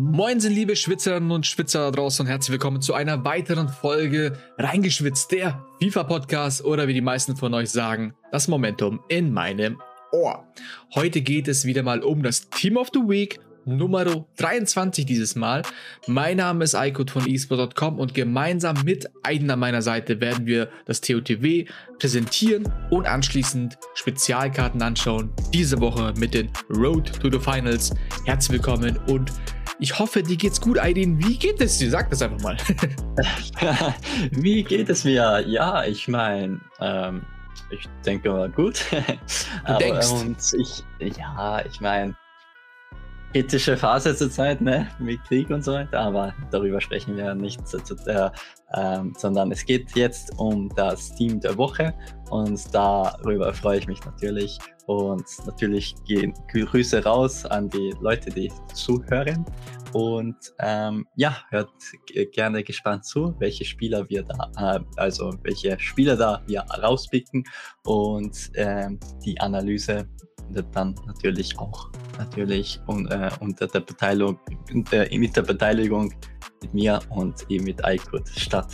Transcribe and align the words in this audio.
Moin 0.00 0.38
sind 0.38 0.52
liebe 0.52 0.76
Schwitzerinnen 0.76 1.32
und 1.32 1.44
Schwitzer 1.44 1.80
da 1.80 1.90
draußen 1.90 2.24
und 2.24 2.30
herzlich 2.30 2.52
willkommen 2.52 2.80
zu 2.80 2.94
einer 2.94 3.24
weiteren 3.24 3.68
Folge 3.68 4.38
Reingeschwitzt, 4.56 5.32
der 5.32 5.66
FIFA-Podcast 5.82 6.64
oder 6.64 6.86
wie 6.86 6.94
die 6.94 7.00
meisten 7.00 7.34
von 7.34 7.52
euch 7.52 7.70
sagen, 7.70 8.14
das 8.30 8.46
Momentum 8.46 9.00
in 9.08 9.32
meinem 9.32 9.82
Ohr. 10.12 10.46
Heute 10.94 11.20
geht 11.20 11.48
es 11.48 11.64
wieder 11.64 11.82
mal 11.82 12.04
um 12.04 12.22
das 12.22 12.48
Team 12.48 12.76
of 12.76 12.90
the 12.94 13.00
Week 13.00 13.40
Nummer 13.64 14.24
23 14.36 15.04
dieses 15.04 15.34
Mal. 15.34 15.62
Mein 16.06 16.36
Name 16.36 16.62
ist 16.62 16.76
Aykut 16.76 17.10
von 17.10 17.26
eSport.com 17.26 17.98
und 17.98 18.14
gemeinsam 18.14 18.76
mit 18.84 19.10
Aiden 19.24 19.50
an 19.50 19.58
meiner 19.58 19.82
Seite 19.82 20.20
werden 20.20 20.46
wir 20.46 20.70
das 20.86 21.00
TOTW 21.00 21.66
präsentieren 21.98 22.72
und 22.90 23.06
anschließend 23.06 23.76
Spezialkarten 23.94 24.80
anschauen. 24.80 25.32
Diese 25.52 25.80
Woche 25.80 26.14
mit 26.16 26.34
den 26.34 26.50
Road 26.70 27.10
to 27.20 27.28
the 27.30 27.40
Finals. 27.40 27.92
Herzlich 28.24 28.52
willkommen 28.52 28.96
und 29.08 29.32
ich 29.78 29.98
hoffe, 29.98 30.22
dir 30.22 30.36
geht's 30.36 30.60
gut, 30.60 30.78
Aidin. 30.78 31.18
Wie 31.24 31.36
geht 31.36 31.60
es 31.60 31.78
dir? 31.78 31.90
Sag 31.90 32.10
das 32.10 32.22
einfach 32.22 32.40
mal. 32.40 32.56
Wie 34.32 34.62
geht 34.62 34.88
es 34.88 35.04
mir? 35.04 35.44
Ja, 35.46 35.84
ich 35.84 36.08
meine, 36.08 36.60
ähm, 36.80 37.22
ich 37.70 37.88
denke 38.04 38.30
mal 38.30 38.50
gut. 38.50 38.84
Du 39.66 39.78
denkst. 39.78 40.10
und 40.10 40.38
ich, 40.58 40.84
ja, 41.16 41.64
ich 41.64 41.80
meine, 41.80 42.16
kritische 43.32 43.76
Phase 43.76 44.16
zurzeit, 44.16 44.60
ne, 44.60 44.88
mit 44.98 45.22
Krieg 45.24 45.50
und 45.50 45.62
so 45.62 45.72
weiter, 45.72 46.00
aber 46.00 46.34
darüber 46.50 46.80
sprechen 46.80 47.16
wir 47.16 47.34
nicht, 47.34 47.60
äh, 48.06 48.30
ähm, 48.74 49.12
sondern 49.16 49.52
es 49.52 49.64
geht 49.64 49.94
jetzt 49.94 50.32
um 50.38 50.68
das 50.76 51.14
Team 51.14 51.40
der 51.40 51.56
Woche 51.56 51.94
und 52.30 52.62
darüber 52.74 53.52
freue 53.52 53.78
ich 53.78 53.86
mich 53.86 54.04
natürlich 54.04 54.58
und 54.86 55.24
natürlich 55.46 55.94
gehen 56.06 56.32
Grüße 56.52 57.04
raus 57.04 57.44
an 57.44 57.68
die 57.68 57.94
Leute, 58.00 58.30
die 58.30 58.50
zuhören 58.72 59.44
und 59.92 60.36
ähm, 60.60 61.06
ja, 61.16 61.36
hört 61.50 61.70
gerne 62.32 62.62
gespannt 62.62 63.04
zu, 63.04 63.34
welche 63.38 63.64
Spieler 63.64 64.08
wir 64.08 64.22
da, 64.22 64.76
äh, 64.76 64.80
also 64.96 65.32
welche 65.42 65.78
Spieler 65.78 66.16
da 66.16 66.42
wir 66.46 66.60
rauspicken 66.62 67.44
und 67.84 68.50
ähm, 68.54 68.98
die 69.24 69.40
Analyse 69.40 70.08
dann 70.72 70.94
natürlich 71.06 71.58
auch 71.58 71.90
natürlich 72.18 72.80
un, 72.86 73.06
äh, 73.08 73.30
unter 73.40 73.66
der 73.66 73.80
Beteiligung, 73.80 74.38
mit 74.72 75.36
der 75.36 75.42
Beteiligung 75.42 76.12
mit 76.62 76.74
mir 76.74 77.00
und 77.10 77.34
eben 77.48 77.64
mit 77.64 77.80
iCode 77.84 78.28
statt. 78.36 78.68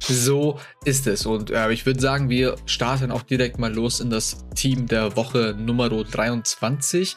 So 0.00 0.58
ist 0.84 1.06
es. 1.06 1.26
Und 1.26 1.50
äh, 1.50 1.70
ich 1.72 1.84
würde 1.84 2.00
sagen, 2.00 2.30
wir 2.30 2.56
starten 2.66 3.10
auch 3.10 3.22
direkt 3.22 3.58
mal 3.58 3.72
los 3.72 4.00
in 4.00 4.10
das 4.10 4.46
Team 4.54 4.86
der 4.86 5.16
Woche 5.16 5.54
Nummer 5.58 5.88
23. 5.88 7.16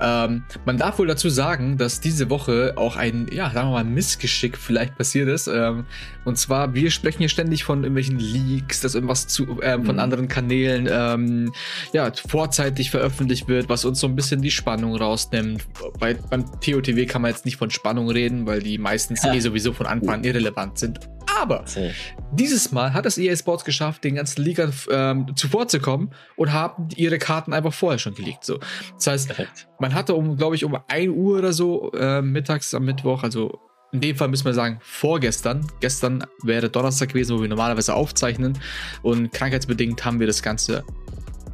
Ähm, 0.00 0.44
man 0.64 0.78
darf 0.78 0.98
wohl 0.98 1.06
dazu 1.06 1.28
sagen, 1.28 1.78
dass 1.78 2.00
diese 2.00 2.30
Woche 2.30 2.74
auch 2.76 2.96
ein, 2.96 3.28
ja, 3.32 3.50
sagen 3.50 3.68
wir 3.68 3.72
mal, 3.72 3.84
Missgeschick 3.84 4.56
vielleicht 4.56 4.96
passiert 4.96 5.28
ist. 5.28 5.46
Ähm, 5.46 5.84
und 6.24 6.36
zwar, 6.36 6.74
wir 6.74 6.90
sprechen 6.90 7.18
hier 7.18 7.28
ständig 7.28 7.64
von 7.64 7.84
irgendwelchen 7.84 8.18
Leaks, 8.18 8.80
dass 8.80 8.94
irgendwas 8.94 9.28
zu, 9.28 9.60
ähm, 9.62 9.84
von 9.84 9.96
mhm. 9.96 10.00
anderen 10.00 10.28
Kanälen 10.28 10.88
ähm, 10.90 11.52
ja, 11.92 12.10
vorzeitig 12.12 12.90
veröffentlicht 12.90 13.46
wird, 13.46 13.68
was 13.68 13.84
uns 13.84 14.00
so 14.00 14.06
ein 14.06 14.16
bisschen 14.16 14.42
die 14.42 14.50
Spannung 14.50 14.96
rausnimmt. 14.96 15.64
Bei, 15.98 16.14
beim 16.14 16.44
TOTW 16.60 17.06
kann 17.06 17.22
man 17.22 17.30
jetzt 17.30 17.44
nicht 17.44 17.56
von 17.56 17.70
Spannung 17.70 18.10
reden, 18.10 18.46
weil 18.46 18.62
die 18.62 18.78
meistens 18.78 19.22
eh 19.34 19.40
sowieso 19.40 19.72
von 19.72 19.86
Anfang 19.86 20.14
an 20.16 20.24
irrelevant 20.24 20.78
sind. 20.78 21.00
Aber 21.40 21.64
dieses 22.32 22.72
Mal 22.72 22.92
hat 22.92 23.06
es 23.06 23.18
EA 23.18 23.34
Sports 23.36 23.64
geschafft, 23.64 24.04
den 24.04 24.16
ganzen 24.16 24.42
Ligern 24.42 24.72
ähm, 24.90 25.26
zuvorzukommen 25.34 26.10
und 26.36 26.52
haben 26.52 26.88
ihre 26.94 27.18
Karten 27.18 27.52
einfach 27.52 27.72
vorher 27.72 27.98
schon 27.98 28.14
gelegt. 28.14 28.44
So. 28.44 28.58
Das 28.96 29.06
heißt, 29.06 29.26
Perfekt. 29.28 29.68
man 29.80 29.94
hatte 29.94 30.14
um, 30.14 30.36
glaube 30.36 30.56
ich, 30.56 30.64
um 30.64 30.78
1 30.88 31.10
Uhr 31.10 31.38
oder 31.38 31.52
so 31.52 31.90
äh, 31.92 32.22
mittags 32.22 32.74
am 32.74 32.84
Mittwoch, 32.84 33.22
also 33.22 33.58
in 33.92 34.00
dem 34.00 34.16
Fall 34.16 34.28
müssen 34.28 34.46
wir 34.46 34.54
sagen, 34.54 34.78
vorgestern. 34.80 35.66
Gestern 35.80 36.24
wäre 36.42 36.70
Donnerstag 36.70 37.10
gewesen, 37.10 37.36
wo 37.36 37.42
wir 37.42 37.48
normalerweise 37.48 37.94
aufzeichnen. 37.94 38.58
Und 39.02 39.32
krankheitsbedingt 39.32 40.02
haben 40.04 40.18
wir 40.18 40.26
das 40.26 40.42
Ganze 40.42 40.82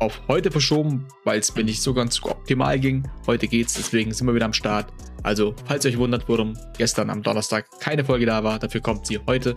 auf 0.01 0.21
heute 0.29 0.51
verschoben, 0.51 1.07
weil 1.25 1.41
es 1.41 1.55
mir 1.55 1.65
nicht 1.65 1.83
so 1.83 1.95
ganz 1.95 2.23
optimal 2.23 2.79
ging. 2.79 3.09
Heute 3.27 3.49
geht's, 3.49 3.75
deswegen 3.75 4.13
sind 4.13 4.27
wir 4.27 4.35
wieder 4.35 4.47
am 4.47 4.53
Start. 4.53 4.93
Also, 5.23 5.55
falls 5.67 5.85
ihr 5.85 5.91
euch 5.91 5.99
wundert, 5.99 6.29
warum 6.29 6.57
gestern 6.77 7.11
am 7.11 7.23
Donnerstag 7.23 7.67
keine 7.81 8.05
Folge 8.05 8.27
da 8.27 8.45
war, 8.45 8.59
dafür 8.59 8.81
kommt 8.81 9.07
sie 9.07 9.19
heute. 9.27 9.57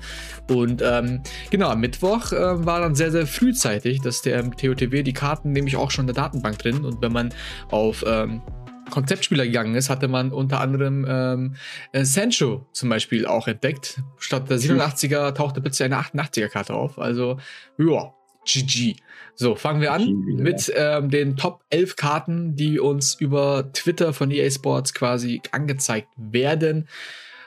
Und 0.49 0.81
ähm, 0.83 1.21
genau, 1.51 1.69
am 1.69 1.79
Mittwoch 1.79 2.31
äh, 2.31 2.65
war 2.65 2.79
dann 2.79 2.95
sehr, 2.95 3.11
sehr 3.11 3.27
frühzeitig, 3.27 4.01
dass 4.01 4.21
der 4.21 4.49
TOTW 4.49 5.03
die 5.03 5.13
Karten 5.13 5.51
nämlich 5.51 5.75
auch 5.75 5.91
schon 5.91 6.03
in 6.03 6.13
der 6.13 6.23
Datenbank 6.23 6.57
drin. 6.57 6.83
Und 6.83 7.01
wenn 7.01 7.13
man 7.13 7.33
auf 7.69 8.03
ähm, 8.07 8.41
Konzeptspieler 8.89 9.45
gegangen 9.45 9.75
ist, 9.75 9.89
hatte 9.89 10.07
man 10.07 10.31
unter 10.31 10.59
anderem 10.59 11.05
ähm, 11.07 11.55
äh, 11.91 12.03
Sancho 12.05 12.67
zum 12.73 12.89
Beispiel 12.89 13.25
auch 13.25 13.47
entdeckt. 13.47 14.01
Statt 14.17 14.49
der 14.49 14.57
87er 14.57 15.33
tauchte 15.33 15.61
plötzlich 15.61 15.85
eine 15.85 16.01
88er 16.01 16.49
Karte 16.49 16.73
auf. 16.73 16.97
Also, 16.97 17.37
ja, 17.77 18.13
GG. 18.45 18.95
So, 19.35 19.55
fangen 19.55 19.81
wir 19.81 19.93
an 19.93 20.13
mit 20.25 20.71
ähm, 20.75 21.09
den 21.09 21.37
Top 21.37 21.63
11 21.69 21.95
Karten, 21.95 22.55
die 22.55 22.79
uns 22.79 23.15
über 23.15 23.71
Twitter 23.73 24.13
von 24.13 24.31
EA 24.31 24.49
Sports 24.49 24.93
quasi 24.93 25.41
angezeigt 25.51 26.09
werden. 26.17 26.87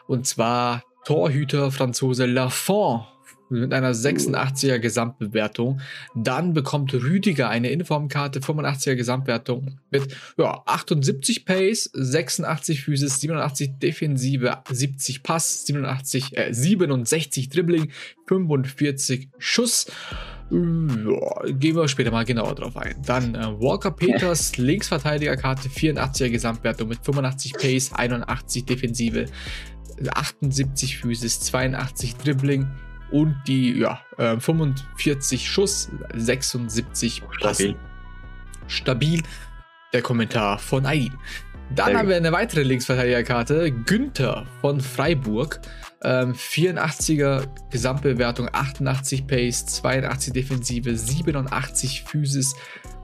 Und 0.07 0.27
zwar 0.27 0.83
Torhüter 1.05 1.71
Franzose 1.71 2.27
Lafont 2.27 3.05
mit 3.51 3.73
einer 3.73 3.93
86er 3.93 4.79
Gesamtbewertung. 4.79 5.81
Dann 6.15 6.53
bekommt 6.55 6.93
Rüdiger 6.95 7.49
eine 7.49 7.71
Informkarte, 7.71 8.41
85er 8.41 8.95
Gesamtwertung 8.95 9.79
mit 9.91 10.17
ja, 10.39 10.63
78 10.67 11.45
Pace, 11.45 11.91
86 11.93 12.83
Physis, 12.83 13.21
87 13.21 13.79
Defensive, 13.79 14.59
70 14.69 15.23
Pass, 15.23 15.67
87, 15.67 16.37
äh, 16.37 16.53
67 16.53 17.49
Dribbling, 17.49 17.91
45 18.27 19.29
Schuss. 19.39 19.87
Ja, 20.51 21.53
gehen 21.53 21.75
wir 21.75 21.89
später 21.89 22.11
mal 22.11 22.25
genauer 22.25 22.55
drauf 22.55 22.77
ein. 22.77 22.95
Dann 23.05 23.35
äh, 23.35 23.61
Walker 23.61 23.91
Peters, 23.91 24.57
Linksverteidigerkarte, 24.57 25.69
84er 25.69 26.31
Gesamtwertung 26.31 26.89
mit 26.89 26.99
85 27.03 27.55
Pace, 27.55 27.93
81 27.95 28.65
Defensive, 28.67 29.27
78 30.07 30.99
Physis, 30.99 31.41
82 31.41 32.17
Dribbling 32.17 32.67
und 33.11 33.37
die 33.47 33.79
ja, 33.79 34.01
äh, 34.19 34.39
45 34.39 35.49
Schuss, 35.49 35.91
76 36.15 37.23
Stabil. 37.39 37.77
Stabil. 38.67 39.23
Der 39.93 40.03
Kommentar 40.03 40.59
von 40.59 40.87
Aidin. 40.87 41.15
Dann 41.75 41.97
haben 41.97 42.09
wir 42.09 42.17
eine 42.17 42.33
weitere 42.33 42.63
Linksverteidigerkarte, 42.63 43.71
Günther 43.71 44.45
von 44.61 44.81
Freiburg. 44.81 45.61
Ähm, 46.05 46.35
84er 46.35 47.49
Gesamtbewertung, 47.71 48.49
88 48.53 49.27
Pace, 49.27 49.67
82 49.67 50.33
Defensive, 50.33 50.97
87 50.97 52.03
Physis 52.03 52.55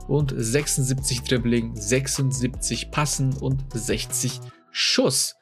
und 0.07 0.33
76 0.35 1.23
Dribbling, 1.23 1.75
76 1.75 2.91
Passen 2.91 3.33
und 3.33 3.63
60 3.73 4.39
Schuss. 4.71 5.35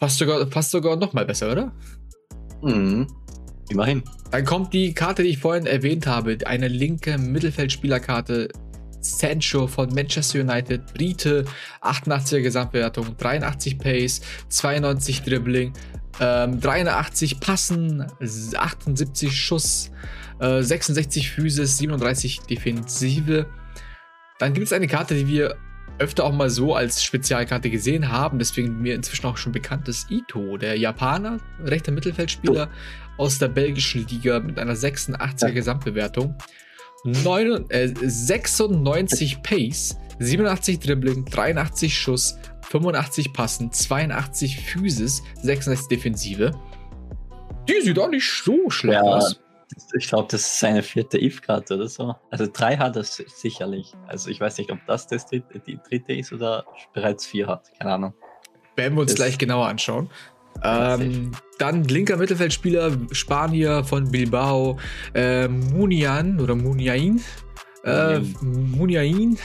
Fast 0.00 0.18
sogar, 0.18 0.46
fast 0.48 0.70
sogar 0.70 0.96
noch 0.96 1.12
mal 1.12 1.24
besser, 1.24 1.52
oder? 1.52 1.72
Mhm. 2.62 3.06
Immerhin. 3.70 4.02
Dann 4.30 4.44
kommt 4.44 4.74
die 4.74 4.92
Karte, 4.92 5.22
die 5.22 5.30
ich 5.30 5.38
vorhin 5.38 5.66
erwähnt 5.66 6.06
habe, 6.06 6.36
eine 6.44 6.68
linke 6.68 7.16
Mittelfeldspielerkarte 7.18 8.48
Sancho 9.00 9.66
von 9.66 9.94
Manchester 9.94 10.40
United, 10.40 10.92
Brite, 10.92 11.44
88er 11.82 12.40
Gesamtbewertung, 12.40 13.16
83 13.16 13.78
Pace, 13.78 14.20
92 14.48 15.22
Dribbling, 15.22 15.72
ähm, 16.20 16.60
83 16.60 17.40
Passen, 17.40 18.06
78 18.20 19.36
Schuss, 19.36 19.90
äh, 20.40 20.62
66 20.62 21.30
Physis, 21.30 21.78
37 21.78 22.40
Defensive. 22.40 23.46
Dann 24.38 24.52
gibt 24.52 24.66
es 24.66 24.72
eine 24.72 24.86
Karte, 24.86 25.14
die 25.14 25.26
wir 25.26 25.56
öfter 25.98 26.24
auch 26.24 26.32
mal 26.32 26.50
so 26.50 26.74
als 26.74 27.02
Spezialkarte 27.04 27.70
gesehen 27.70 28.10
haben, 28.10 28.38
deswegen 28.38 28.80
mir 28.80 28.94
inzwischen 28.94 29.26
auch 29.26 29.36
schon 29.36 29.52
bekannt 29.52 29.88
ist 29.88 30.10
Ito, 30.10 30.56
der 30.56 30.76
Japaner, 30.76 31.38
rechter 31.64 31.92
Mittelfeldspieler 31.92 32.68
oh. 33.16 33.22
aus 33.22 33.38
der 33.38 33.48
belgischen 33.48 34.06
Liga 34.08 34.40
mit 34.40 34.58
einer 34.58 34.74
86er 34.74 35.52
Gesamtbewertung. 35.52 36.34
9, 37.04 37.70
äh, 37.70 37.92
96 37.94 39.42
Pace, 39.42 39.96
87 40.18 40.78
Dribbling, 40.80 41.26
83 41.26 41.96
Schuss, 41.96 42.38
85 42.68 43.32
Passen, 43.32 43.72
82 43.72 44.60
Physis, 44.60 45.22
66 45.42 45.88
Defensive. 45.88 46.50
Die 47.68 47.80
sieht 47.80 47.98
auch 47.98 48.08
nicht 48.08 48.30
so 48.30 48.68
schlecht 48.70 49.02
ja, 49.02 49.02
aus. 49.02 49.40
Ich 49.96 50.08
glaube, 50.08 50.28
das 50.30 50.42
ist 50.42 50.60
seine 50.60 50.82
vierte 50.82 51.18
If-Karte 51.20 51.74
oder 51.74 51.88
so. 51.88 52.14
Also 52.30 52.46
drei 52.52 52.76
hat 52.76 52.96
er 52.96 53.04
sicherlich. 53.04 53.92
Also 54.06 54.30
ich 54.30 54.40
weiß 54.40 54.58
nicht, 54.58 54.70
ob 54.70 54.78
das, 54.86 55.06
das 55.06 55.26
die, 55.26 55.42
die 55.66 55.78
dritte 55.88 56.12
ist 56.12 56.32
oder 56.32 56.64
bereits 56.92 57.26
vier 57.26 57.46
hat. 57.46 57.70
Keine 57.78 57.94
Ahnung. 57.94 58.14
Werden 58.76 58.94
wir 58.94 59.02
uns 59.02 59.12
das 59.12 59.16
gleich 59.16 59.38
genauer 59.38 59.66
anschauen. 59.66 60.10
Ähm, 60.62 61.32
dann 61.58 61.84
linker 61.84 62.16
Mittelfeldspieler, 62.16 62.92
Spanier 63.10 63.82
von 63.84 64.10
Bilbao, 64.10 64.78
äh, 65.14 65.48
Munian 65.48 66.40
oder 66.40 66.54
Muniain. 66.54 67.20
Äh, 67.84 68.20
Muniain, 68.40 69.36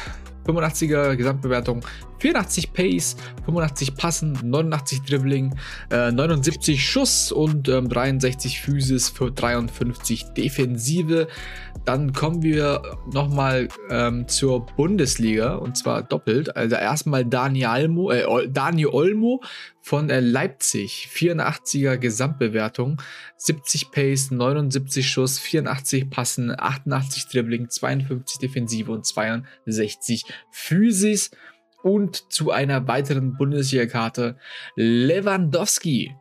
85er 0.46 1.16
Gesamtbewertung, 1.16 1.84
84 2.20 2.74
Pace, 2.74 3.16
85 3.46 3.96
Passen, 3.96 4.38
89 4.44 5.02
Dribbling, 5.04 5.56
äh, 5.90 6.12
79 6.12 6.84
Schuss 6.84 7.32
und 7.32 7.70
ähm, 7.70 7.90
63 7.90 8.62
Physis 8.62 9.10
für 9.10 9.32
53 9.32 10.34
Defensive. 10.36 11.28
Dann 11.86 12.14
kommen 12.14 12.44
wir 12.44 12.82
nochmal 13.12 13.70
ähm, 13.90 14.28
zur 14.28 14.66
Bundesliga 14.66 15.56
und 15.56 15.78
zwar 15.78 16.04
doppelt. 16.04 16.56
Also 16.56 16.76
erstmal 16.76 17.26
Dani, 17.26 17.66
Almo, 17.66 18.12
äh, 18.12 18.48
Dani 18.50 18.86
Olmo 18.86 19.42
von 19.82 20.10
äh, 20.10 20.20
Leipzig, 20.20 21.10
84er 21.12 21.98
Gesamtbewertung, 21.98 23.02
70 23.38 23.92
Pace, 23.92 24.32
79 24.32 25.10
Schuss, 25.10 25.40
84 25.40 26.10
Passen, 26.10 26.54
88 26.56 27.28
Dribbling, 27.28 27.70
52 27.70 28.40
Defensive 28.40 28.92
und 28.92 29.06
62 29.06 30.26
Physis. 30.52 31.32
Und 31.82 32.32
zu 32.32 32.52
einer 32.52 32.88
weiteren 32.88 33.38
Bundesliga-Karte 33.38 34.38
Lewandowski, 34.76 36.16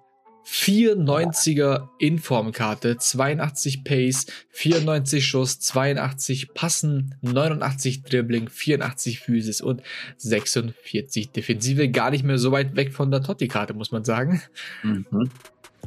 490er 0.50 1.88
Informkarte, 1.98 2.96
82 2.96 3.84
Pace, 3.84 4.26
94 4.50 5.26
Schuss, 5.26 5.60
82 5.60 6.54
Passen, 6.54 7.14
89 7.20 8.02
Dribbling, 8.04 8.48
84 8.48 9.20
Physis 9.20 9.60
und 9.60 9.82
46 10.16 11.32
Defensive. 11.32 11.90
Gar 11.90 12.10
nicht 12.10 12.24
mehr 12.24 12.38
so 12.38 12.50
weit 12.50 12.76
weg 12.76 12.94
von 12.94 13.10
der 13.10 13.22
Totti-Karte, 13.22 13.74
muss 13.74 13.92
man 13.92 14.04
sagen. 14.04 14.40
Mhm. 14.82 15.30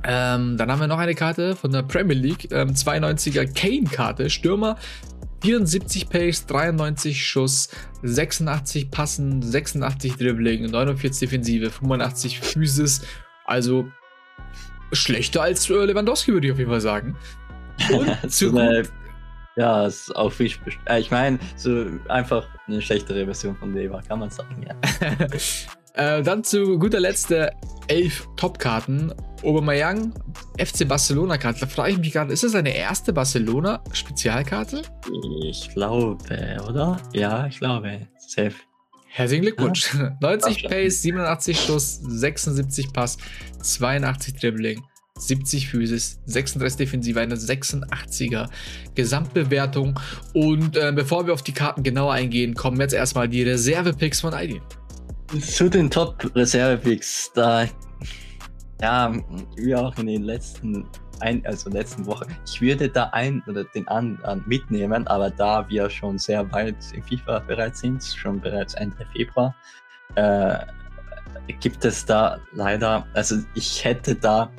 Ähm, 0.03 0.57
dann 0.57 0.71
haben 0.71 0.79
wir 0.79 0.87
noch 0.87 0.99
eine 0.99 1.15
Karte 1.15 1.55
von 1.55 1.71
der 1.71 1.83
Premier 1.83 2.15
League, 2.15 2.51
ähm, 2.51 2.73
92er 2.73 3.51
Kane-Karte, 3.51 4.29
Stürmer, 4.29 4.77
74 5.41 6.09
Pace, 6.09 6.45
93 6.45 7.25
Schuss, 7.25 7.69
86 8.03 8.91
Passen, 8.91 9.41
86 9.41 10.15
Dribbling, 10.15 10.69
49 10.69 11.19
Defensive, 11.19 11.69
85 11.69 12.39
Physis. 12.39 13.01
Also 13.45 13.87
schlechter 14.93 15.41
als 15.41 15.69
äh, 15.69 15.73
Lewandowski, 15.73 16.33
würde 16.33 16.47
ich 16.47 16.53
auf 16.53 16.59
jeden 16.59 16.71
Fall 16.71 16.81
sagen. 16.81 17.17
Und 17.91 18.31
zu 18.31 18.49
eine, 18.49 18.83
ja, 19.55 19.85
ist 19.85 20.15
auch 20.15 20.31
viel. 20.31 20.51
Äh, 20.85 20.99
ich 20.99 21.11
meine, 21.11 21.39
so 21.55 21.87
einfach 22.07 22.47
eine 22.67 22.81
schlechtere 22.81 23.25
Version 23.25 23.55
von 23.57 23.73
Lever, 23.73 24.01
kann 24.07 24.19
man 24.19 24.29
sagen, 24.29 24.65
ja. 24.67 24.75
äh, 25.93 26.21
dann 26.21 26.43
zu 26.43 26.77
guter 26.79 26.99
Letzt 26.99 27.29
der 27.29 27.53
elf 27.87 28.27
Top-Karten. 28.37 29.13
Aubameyang, 29.43 30.13
FC 30.59 30.87
Barcelona-Karte. 30.87 31.61
Da 31.61 31.67
frage 31.67 31.93
ich 31.93 31.97
mich 31.97 32.11
gerade, 32.11 32.31
ist 32.31 32.43
das 32.43 32.53
eine 32.53 32.75
erste 32.75 33.11
Barcelona-Spezialkarte? 33.11 34.83
Ich 35.43 35.69
glaube, 35.73 36.17
oder? 36.69 36.97
Ja, 37.13 37.47
ich 37.47 37.57
glaube. 37.57 38.07
Safe. 38.19 38.53
Herzlichen 39.07 39.41
Glückwunsch. 39.41 39.93
Ja. 39.95 40.15
90 40.21 40.67
Pace, 40.69 41.01
87 41.01 41.59
Schuss, 41.59 41.99
76 42.01 42.93
Pass, 42.93 43.17
82 43.61 44.35
Dribbling, 44.35 44.81
70 45.17 45.69
Physis, 45.69 46.21
36 46.25 46.77
Defensive, 46.77 47.19
eine 47.19 47.35
86er 47.35 48.47
Gesamtbewertung. 48.95 49.99
Und 50.33 50.77
äh, 50.77 50.93
bevor 50.95 51.25
wir 51.25 51.33
auf 51.33 51.41
die 51.41 51.51
Karten 51.51 51.83
genauer 51.83 52.13
eingehen, 52.13 52.53
kommen 52.53 52.79
jetzt 52.79 52.93
erstmal 52.93 53.27
die 53.27 53.43
Reserve-Picks 53.43 54.21
von 54.21 54.33
ID. 54.33 54.61
Zu 55.39 55.69
den 55.69 55.89
Top-Reserve-Picks, 55.89 57.31
da 57.33 57.65
ja, 58.81 59.13
wie 59.55 59.75
auch 59.75 59.97
in 59.97 60.07
den 60.07 60.23
letzten 60.23 60.85
ein, 61.21 61.45
also 61.45 61.69
letzten 61.69 62.05
Woche. 62.05 62.25
Ich 62.47 62.59
würde 62.61 62.89
da 62.89 63.09
ein 63.13 63.43
oder 63.47 63.63
den 63.63 63.87
anderen 63.87 64.43
mitnehmen, 64.47 65.07
aber 65.07 65.29
da 65.29 65.67
wir 65.69 65.89
schon 65.89 66.17
sehr 66.17 66.51
weit 66.51 66.75
in 66.93 67.03
FIFA 67.03 67.39
bereit 67.39 67.77
sind, 67.77 68.03
schon 68.03 68.41
bereits 68.41 68.73
Ende 68.73 69.05
Februar, 69.13 69.55
äh, 70.15 70.57
gibt 71.59 71.85
es 71.85 72.05
da 72.05 72.39
leider, 72.53 73.05
also 73.13 73.37
ich 73.53 73.85
hätte 73.85 74.15
da, 74.15 74.49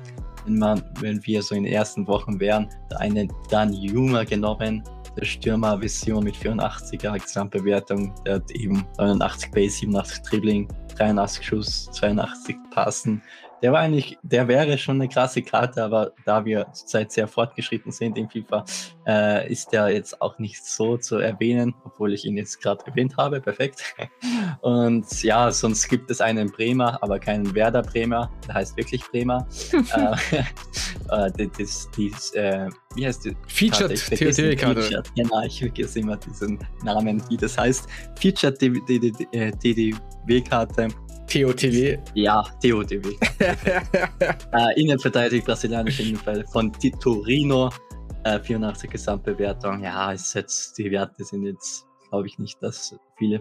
wenn, 0.44 0.58
man, 0.58 0.82
wenn 1.00 1.24
wir 1.26 1.42
so 1.42 1.54
in 1.54 1.64
den 1.64 1.72
ersten 1.72 2.06
Wochen 2.06 2.38
wären, 2.40 2.68
da 2.88 2.96
einen 2.98 3.30
Dan 3.50 3.72
Juma 3.72 4.24
genommen, 4.24 4.82
der 5.16 5.24
Stürmer-Vision 5.24 6.24
mit 6.24 6.36
84er 6.36 7.18
Gesamtbewertung, 7.18 8.14
der 8.24 8.36
hat 8.36 8.50
eben 8.52 8.84
89 8.98 9.50
Base, 9.50 9.76
87 9.78 10.22
Dribbling, 10.22 10.68
83 10.96 11.46
Schuss, 11.46 11.90
82 11.92 12.56
Passen, 12.70 13.22
der 13.62 13.72
war 13.72 13.80
eigentlich, 13.80 14.18
der 14.22 14.48
wäre 14.48 14.76
schon 14.76 14.96
eine 14.96 15.08
krasse 15.08 15.40
Karte, 15.40 15.84
aber 15.84 16.12
da 16.24 16.44
wir 16.44 16.66
zurzeit 16.72 17.12
sehr 17.12 17.28
fortgeschritten 17.28 17.92
sind 17.92 18.18
in 18.18 18.28
FIFA, 18.28 18.64
äh, 19.06 19.48
ist 19.50 19.72
der 19.72 19.88
jetzt 19.88 20.20
auch 20.20 20.40
nicht 20.40 20.66
so 20.66 20.96
zu 20.96 21.18
erwähnen, 21.18 21.72
obwohl 21.84 22.12
ich 22.12 22.24
ihn 22.24 22.36
jetzt 22.36 22.60
gerade 22.60 22.84
erwähnt 22.86 23.16
habe. 23.16 23.40
Perfekt. 23.40 23.94
Und 24.62 25.22
ja, 25.22 25.52
sonst 25.52 25.88
gibt 25.88 26.10
es 26.10 26.20
einen 26.20 26.50
Bremer, 26.50 26.98
aber 27.02 27.20
keinen 27.20 27.54
Werder 27.54 27.82
Bremer. 27.82 28.32
Der 28.48 28.56
heißt 28.56 28.76
wirklich 28.76 29.04
Bremer. 29.10 29.46
äh, 29.72 30.42
äh 31.38 31.48
das, 31.56 31.88
das, 31.96 32.34
äh, 32.34 32.68
wie 32.96 33.06
heißt 33.06 33.24
die? 33.24 33.36
Featured 33.46 33.96
TOTW-Karte. 33.96 35.04
Genau, 35.14 35.40
ich 35.42 35.60
vergesse 35.60 36.00
immer 36.00 36.16
diesen 36.16 36.58
Namen, 36.82 37.22
wie 37.30 37.36
das 37.36 37.56
heißt. 37.56 37.86
Featured 38.16 38.60
DDW-Karte. 38.60 40.88
TOTW. 41.26 41.98
Ja, 42.14 42.42
TOTW. 42.62 43.16
äh, 43.40 44.80
Innenverteidigung 44.80 45.46
brasilianische 45.46 46.02
Innenfeld 46.02 46.48
von 46.50 46.72
Torino. 47.00 47.70
Äh, 48.24 48.38
84 48.40 48.90
Gesamtbewertung. 48.90 49.82
Ja, 49.82 50.12
ist 50.12 50.34
jetzt, 50.34 50.78
die 50.78 50.90
Werte 50.90 51.24
sind 51.24 51.44
jetzt, 51.44 51.86
glaube 52.10 52.26
ich, 52.26 52.38
nicht, 52.38 52.62
dass 52.62 52.94
viele 53.16 53.40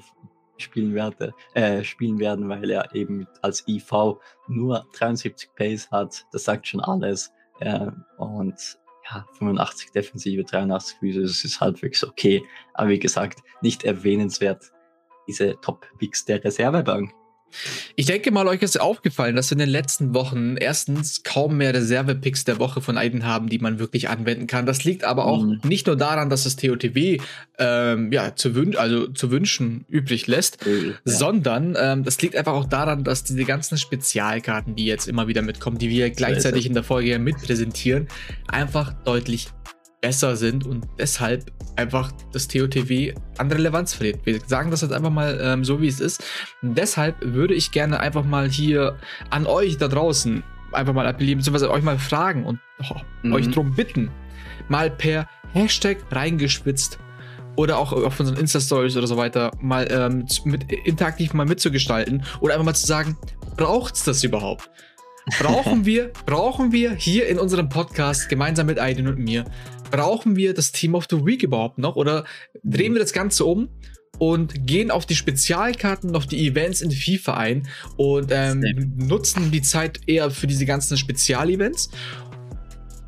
spielen, 0.57 0.93
Werte, 0.93 1.33
äh, 1.53 1.83
spielen 1.83 2.19
werden, 2.19 2.47
weil 2.49 2.69
er 2.69 2.93
eben 2.95 3.27
als 3.41 3.67
IV 3.67 4.17
nur 4.47 4.85
73 4.93 5.49
Pace 5.55 5.89
hat. 5.91 6.25
Das 6.31 6.45
sagt 6.45 6.67
schon 6.67 6.79
alles. 6.79 7.31
Äh, 7.59 7.87
und 8.17 8.77
ja, 9.09 9.25
85 9.33 9.91
Defensive, 9.91 10.43
83 10.43 10.97
Füße, 10.99 11.21
das 11.21 11.43
ist 11.43 11.59
halbwegs 11.59 12.03
okay. 12.03 12.43
Aber 12.73 12.89
wie 12.89 12.99
gesagt, 12.99 13.39
nicht 13.61 13.83
erwähnenswert, 13.83 14.71
diese 15.27 15.59
Top-Picks 15.61 16.25
der 16.25 16.43
Reservebank. 16.43 17.11
Ich 17.95 18.05
denke 18.05 18.31
mal, 18.31 18.47
euch 18.47 18.61
ist 18.61 18.79
aufgefallen, 18.79 19.35
dass 19.35 19.49
wir 19.49 19.53
in 19.53 19.59
den 19.59 19.69
letzten 19.69 20.13
Wochen 20.13 20.57
erstens 20.57 21.23
kaum 21.23 21.57
mehr 21.57 21.73
Reserve-Picks 21.73 22.43
der 22.45 22.59
Woche 22.59 22.81
von 22.81 22.97
Aiden 22.97 23.25
haben, 23.25 23.49
die 23.49 23.59
man 23.59 23.79
wirklich 23.79 24.09
anwenden 24.09 24.47
kann. 24.47 24.65
Das 24.65 24.83
liegt 24.83 25.03
aber 25.03 25.25
auch 25.25 25.43
mhm. 25.43 25.59
nicht 25.63 25.87
nur 25.87 25.95
daran, 25.95 26.29
dass 26.29 26.43
das 26.43 26.55
TOTW 26.55 27.17
ähm, 27.59 28.11
ja, 28.11 28.35
zu, 28.35 28.55
wün 28.55 28.75
also 28.75 29.07
zu 29.07 29.31
wünschen 29.31 29.85
übrig 29.87 30.27
lässt, 30.27 30.65
mhm, 30.65 30.89
ja. 30.89 30.93
sondern 31.03 31.75
ähm, 31.79 32.03
das 32.03 32.21
liegt 32.21 32.35
einfach 32.35 32.53
auch 32.53 32.65
daran, 32.65 33.03
dass 33.03 33.23
diese 33.23 33.43
ganzen 33.43 33.77
Spezialkarten, 33.77 34.75
die 34.75 34.85
jetzt 34.85 35.07
immer 35.07 35.27
wieder 35.27 35.41
mitkommen, 35.41 35.77
die 35.77 35.89
wir 35.89 36.09
gleichzeitig 36.09 36.65
in 36.65 36.73
der 36.73 36.83
Folge 36.83 37.19
mitpräsentieren, 37.19 38.07
einfach 38.47 38.93
deutlich 39.03 39.47
besser 40.01 40.35
sind 40.35 40.65
und 40.65 40.87
deshalb 40.97 41.51
einfach 41.75 42.11
das 42.33 42.47
TOTW 42.47 43.13
an 43.37 43.51
Relevanz 43.51 43.93
verliert. 43.93 44.19
Wir 44.25 44.39
sagen 44.45 44.71
das 44.71 44.81
jetzt 44.81 44.93
einfach 44.93 45.11
mal 45.11 45.39
ähm, 45.41 45.63
so, 45.63 45.81
wie 45.81 45.87
es 45.87 45.99
ist. 45.99 46.23
Und 46.61 46.77
deshalb 46.77 47.15
würde 47.21 47.53
ich 47.53 47.71
gerne 47.71 47.99
einfach 47.99 48.25
mal 48.25 48.49
hier 48.49 48.97
an 49.29 49.45
euch 49.45 49.77
da 49.77 49.87
draußen 49.87 50.43
einfach 50.73 50.93
mal 50.93 51.05
appellieren, 51.05 51.39
beziehungsweise 51.39 51.69
euch 51.69 51.83
mal 51.83 51.99
fragen 51.99 52.45
und 52.45 52.59
oh, 52.89 52.95
mhm. 53.23 53.33
euch 53.33 53.47
darum 53.49 53.75
bitten, 53.75 54.09
mal 54.69 54.89
per 54.89 55.27
Hashtag 55.53 55.97
reingespitzt 56.11 56.97
oder 57.55 57.77
auch 57.77 57.91
auf 57.91 58.19
unseren 58.19 58.37
Insta-Stories 58.37 58.95
oder 58.97 59.07
so 59.07 59.17
weiter 59.17 59.51
mal 59.59 59.87
ähm, 59.91 60.25
mit, 60.45 60.71
interaktiv 60.71 61.33
mal 61.33 61.45
mitzugestalten 61.45 62.23
oder 62.39 62.53
einfach 62.53 62.65
mal 62.65 62.73
zu 62.73 62.87
sagen, 62.87 63.17
braucht 63.57 63.95
es 63.95 64.03
das 64.03 64.23
überhaupt? 64.23 64.69
Brauchen 65.39 65.85
wir, 65.85 66.11
brauchen 66.25 66.71
wir 66.71 66.93
hier 66.93 67.27
in 67.27 67.37
unserem 67.37 67.69
Podcast 67.69 68.29
gemeinsam 68.29 68.67
mit 68.67 68.79
Aiden 68.79 69.07
und 69.07 69.19
mir, 69.19 69.43
brauchen 69.91 70.35
wir 70.35 70.53
das 70.53 70.71
Team 70.71 70.95
of 70.95 71.05
the 71.09 71.25
Week 71.25 71.43
überhaupt 71.43 71.77
noch? 71.77 71.95
Oder 71.95 72.25
drehen 72.63 72.93
wir 72.93 72.99
das 72.99 73.13
Ganze 73.13 73.45
um 73.45 73.69
und 74.17 74.65
gehen 74.65 74.91
auf 74.91 75.05
die 75.05 75.15
Spezialkarten, 75.15 76.15
auf 76.15 76.27
die 76.27 76.47
Events 76.47 76.81
in 76.81 76.91
FIFA 76.91 77.33
ein 77.35 77.67
und 77.97 78.31
ähm, 78.31 78.93
nutzen 78.95 79.51
die 79.51 79.61
Zeit 79.61 79.99
eher 80.07 80.31
für 80.31 80.47
diese 80.47 80.65
ganzen 80.65 80.97
Spezialevents? 80.97 81.89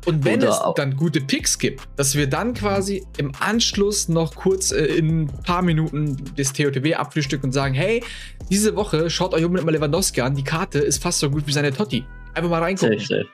Und 0.06 0.24
wenn 0.24 0.42
Oder 0.42 0.50
es 0.50 0.74
dann 0.76 0.96
gute 0.96 1.20
Picks 1.20 1.58
gibt, 1.58 1.88
dass 1.96 2.14
wir 2.14 2.26
dann 2.26 2.52
quasi 2.52 3.06
im 3.16 3.32
Anschluss 3.40 4.08
noch 4.08 4.34
kurz 4.34 4.70
äh, 4.70 4.84
in 4.84 5.22
ein 5.22 5.26
paar 5.44 5.62
Minuten 5.62 6.16
das 6.36 6.52
TOTW 6.52 6.94
abfrühstücken 6.94 7.48
und 7.48 7.52
sagen, 7.52 7.74
hey, 7.74 8.02
diese 8.50 8.76
Woche 8.76 9.08
schaut 9.08 9.32
euch 9.32 9.44
unbedingt 9.44 9.66
mal 9.66 9.72
Lewandowski 9.72 10.20
an, 10.20 10.34
die 10.34 10.44
Karte 10.44 10.78
ist 10.78 11.02
fast 11.02 11.20
so 11.20 11.30
gut 11.30 11.46
wie 11.46 11.52
seine 11.52 11.72
Totti. 11.72 12.04
Einfach 12.34 12.50
mal 12.50 12.60
reingucken. 12.60 12.98
Safe, 12.98 13.22
safe. 13.22 13.28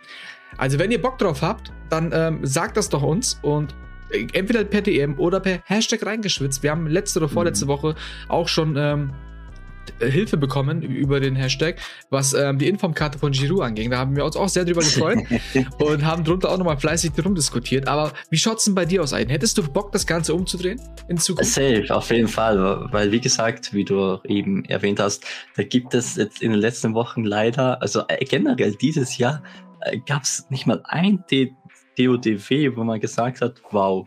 Also 0.56 0.78
wenn 0.78 0.90
ihr 0.90 1.00
Bock 1.00 1.18
drauf 1.18 1.42
habt, 1.42 1.72
dann 1.88 2.10
ähm, 2.12 2.40
sagt 2.46 2.76
das 2.76 2.88
doch 2.88 3.02
uns 3.02 3.38
und 3.42 3.74
äh, 4.10 4.26
entweder 4.32 4.64
per 4.64 4.82
DM 4.82 5.18
oder 5.18 5.40
per 5.40 5.60
Hashtag 5.64 6.04
reingeschwitzt. 6.04 6.62
Wir 6.62 6.70
haben 6.70 6.86
letzte 6.86 7.18
oder 7.18 7.28
vorletzte 7.28 7.66
mhm. 7.66 7.70
Woche 7.70 7.94
auch 8.28 8.48
schon 8.48 8.76
ähm, 8.76 9.12
Hilfe 9.98 10.36
bekommen 10.36 10.82
über 10.82 11.20
den 11.20 11.36
Hashtag, 11.36 11.78
was 12.10 12.32
ähm, 12.32 12.58
die 12.58 12.68
Informkarte 12.68 13.18
von 13.18 13.32
Giroud 13.32 13.62
anging. 13.62 13.90
Da 13.90 13.98
haben 13.98 14.16
wir 14.16 14.24
uns 14.24 14.36
auch 14.36 14.48
sehr 14.48 14.64
drüber 14.64 14.80
gefreut 14.80 15.18
und 15.78 16.04
haben 16.04 16.24
drunter 16.24 16.50
auch 16.50 16.58
nochmal 16.58 16.78
fleißig 16.78 17.12
rumdiskutiert. 17.22 17.88
Aber 17.88 18.12
wie 18.30 18.38
schaut 18.38 18.58
es 18.58 18.64
denn 18.64 18.74
bei 18.74 18.84
dir 18.84 19.02
aus 19.02 19.12
ein? 19.12 19.28
Hättest 19.28 19.58
du 19.58 19.62
Bock, 19.62 19.92
das 19.92 20.06
Ganze 20.06 20.34
umzudrehen 20.34 20.80
in 21.08 21.18
Zukunft? 21.18 21.52
Safe, 21.52 21.84
auf 21.90 22.10
jeden 22.10 22.28
Fall. 22.28 22.88
Weil, 22.90 23.12
wie 23.12 23.20
gesagt, 23.20 23.72
wie 23.74 23.84
du 23.84 24.18
eben 24.24 24.64
erwähnt 24.66 25.00
hast, 25.00 25.24
da 25.56 25.62
gibt 25.62 25.94
es 25.94 26.16
jetzt 26.16 26.42
in 26.42 26.52
den 26.52 26.60
letzten 26.60 26.94
Wochen 26.94 27.24
leider, 27.24 27.80
also 27.82 28.02
äh, 28.08 28.24
generell 28.24 28.74
dieses 28.74 29.18
Jahr, 29.18 29.42
äh, 29.42 29.69
gab 30.06 30.22
es 30.22 30.46
nicht 30.50 30.66
mal 30.66 30.82
ein 30.84 31.24
DODW, 31.98 32.76
wo 32.76 32.84
man 32.84 33.00
gesagt 33.00 33.40
hat, 33.40 33.60
wow, 33.70 34.06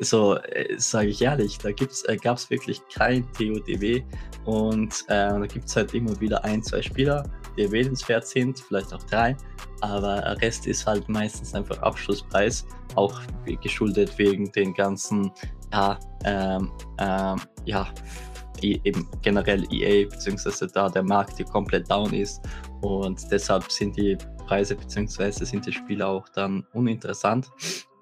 so 0.00 0.36
äh, 0.36 0.74
sage 0.78 1.08
ich 1.08 1.22
ehrlich, 1.22 1.58
da 1.58 1.68
äh, 1.68 2.16
gab 2.16 2.36
es 2.36 2.50
wirklich 2.50 2.80
kein 2.92 3.30
TODW 3.32 4.02
und 4.44 4.92
äh, 5.08 5.28
da 5.28 5.46
gibt 5.46 5.66
es 5.66 5.76
halt 5.76 5.94
immer 5.94 6.18
wieder 6.20 6.44
ein, 6.44 6.62
zwei 6.62 6.82
Spieler, 6.82 7.24
die 7.56 7.62
erwähnenswert 7.62 8.26
sind, 8.26 8.58
vielleicht 8.58 8.92
auch 8.92 9.02
drei, 9.04 9.36
aber 9.80 10.20
der 10.20 10.40
Rest 10.42 10.66
ist 10.66 10.86
halt 10.86 11.08
meistens 11.08 11.54
einfach 11.54 11.78
Abschlusspreis, 11.78 12.66
auch 12.96 13.20
geschuldet 13.62 14.16
wegen 14.18 14.50
den 14.52 14.74
ganzen, 14.74 15.30
ja, 15.72 15.98
ähm, 16.24 16.70
ähm, 16.98 17.40
ja, 17.64 17.88
eben 18.62 19.06
generell 19.20 19.66
EA, 19.70 20.08
beziehungsweise 20.08 20.66
da 20.68 20.88
der 20.88 21.02
Markt 21.02 21.36
hier 21.36 21.46
komplett 21.46 21.90
down 21.90 22.12
ist 22.14 22.40
und 22.80 23.20
deshalb 23.30 23.70
sind 23.70 23.96
die 23.96 24.16
Preise 24.46 24.76
beziehungsweise 24.76 25.46
sind 25.46 25.66
die 25.66 25.72
Spiele 25.72 26.06
auch 26.06 26.28
dann 26.28 26.66
uninteressant 26.72 27.50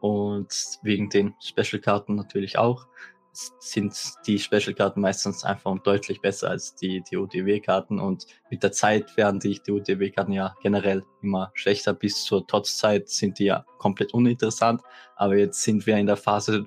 und 0.00 0.78
wegen 0.82 1.08
den 1.08 1.34
Special-Karten 1.40 2.14
natürlich 2.14 2.58
auch 2.58 2.86
sind 3.32 3.94
die 4.26 4.38
Special-Karten 4.38 5.00
meistens 5.00 5.44
einfach 5.44 5.78
deutlich 5.78 6.20
besser 6.20 6.50
als 6.50 6.74
die, 6.74 7.02
die 7.10 7.16
ODW-Karten 7.16 7.98
und 7.98 8.26
mit 8.50 8.62
der 8.62 8.72
Zeit 8.72 9.16
werden 9.16 9.40
die, 9.40 9.60
die 9.66 9.72
ODW-Karten 9.72 10.32
ja 10.32 10.54
generell 10.62 11.02
immer 11.22 11.50
schlechter. 11.54 11.94
Bis 11.94 12.24
zur 12.24 12.46
TOTS-Zeit 12.46 13.08
sind 13.08 13.38
die 13.38 13.46
ja 13.46 13.64
komplett 13.78 14.12
uninteressant, 14.12 14.82
aber 15.16 15.36
jetzt 15.36 15.62
sind 15.62 15.86
wir 15.86 15.96
in 15.96 16.06
der 16.06 16.16
Phase, 16.16 16.66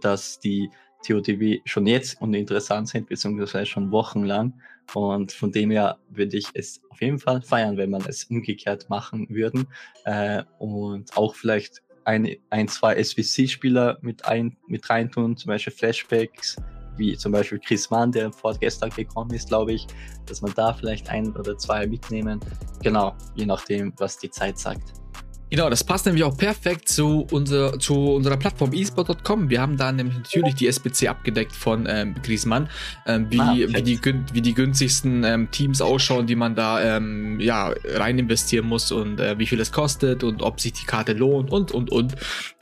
dass 0.00 0.38
die 0.38 0.70
TOTW 1.06 1.60
schon 1.64 1.86
jetzt 1.86 2.20
uninteressant 2.20 2.88
sind, 2.88 3.08
beziehungsweise 3.08 3.66
schon 3.66 3.90
wochenlang. 3.90 4.60
Und 4.94 5.32
von 5.32 5.52
dem 5.52 5.70
her 5.70 5.98
würde 6.10 6.36
ich 6.36 6.46
es 6.54 6.80
auf 6.90 7.00
jeden 7.00 7.18
Fall 7.18 7.42
feiern, 7.42 7.76
wenn 7.76 7.90
man 7.90 8.02
es 8.06 8.24
umgekehrt 8.24 8.88
machen 8.88 9.28
würden. 9.28 9.66
Äh, 10.04 10.42
und 10.58 11.16
auch 11.16 11.34
vielleicht 11.34 11.82
ein, 12.04 12.36
ein 12.50 12.68
zwei 12.68 13.02
SVC-Spieler 13.02 13.98
mit, 14.00 14.24
ein, 14.26 14.56
mit 14.68 14.88
reintun, 14.88 15.36
zum 15.36 15.48
Beispiel 15.48 15.72
Flashbacks, 15.72 16.56
wie 16.96 17.16
zum 17.16 17.32
Beispiel 17.32 17.58
Chris 17.58 17.90
Mann, 17.90 18.12
der 18.12 18.32
vorgestern 18.32 18.90
gekommen 18.90 19.32
ist, 19.32 19.48
glaube 19.48 19.72
ich, 19.72 19.86
dass 20.24 20.40
man 20.40 20.54
da 20.54 20.72
vielleicht 20.72 21.10
ein 21.10 21.34
oder 21.36 21.58
zwei 21.58 21.86
mitnehmen. 21.86 22.40
Genau, 22.82 23.14
je 23.34 23.46
nachdem, 23.46 23.92
was 23.98 24.18
die 24.18 24.30
Zeit 24.30 24.58
sagt. 24.58 25.05
Genau, 25.48 25.70
das 25.70 25.84
passt 25.84 26.06
nämlich 26.06 26.24
auch 26.24 26.36
perfekt 26.36 26.88
zu, 26.88 27.24
unser, 27.30 27.78
zu 27.78 27.94
unserer 27.94 28.36
Plattform 28.36 28.72
esport.com. 28.72 29.48
Wir 29.48 29.60
haben 29.60 29.76
da 29.76 29.92
nämlich 29.92 30.16
natürlich 30.16 30.56
die 30.56 30.66
SBC 30.66 31.08
abgedeckt 31.08 31.52
von 31.52 31.86
ähm, 31.88 32.16
Griezmann, 32.20 32.68
ähm, 33.06 33.26
wie, 33.30 33.40
ah, 33.40 33.54
wie, 33.54 33.82
die, 33.82 34.00
wie 34.32 34.42
die 34.42 34.54
günstigsten 34.54 35.22
ähm, 35.22 35.48
Teams 35.52 35.80
ausschauen, 35.80 36.26
die 36.26 36.34
man 36.34 36.56
da 36.56 36.96
ähm, 36.96 37.38
ja, 37.38 37.72
rein 37.84 38.18
investieren 38.18 38.66
muss 38.66 38.90
und 38.90 39.20
äh, 39.20 39.38
wie 39.38 39.46
viel 39.46 39.60
es 39.60 39.70
kostet 39.70 40.24
und 40.24 40.42
ob 40.42 40.60
sich 40.60 40.72
die 40.72 40.84
Karte 40.84 41.12
lohnt 41.12 41.52
und, 41.52 41.70
und, 41.70 41.92
und. 41.92 42.16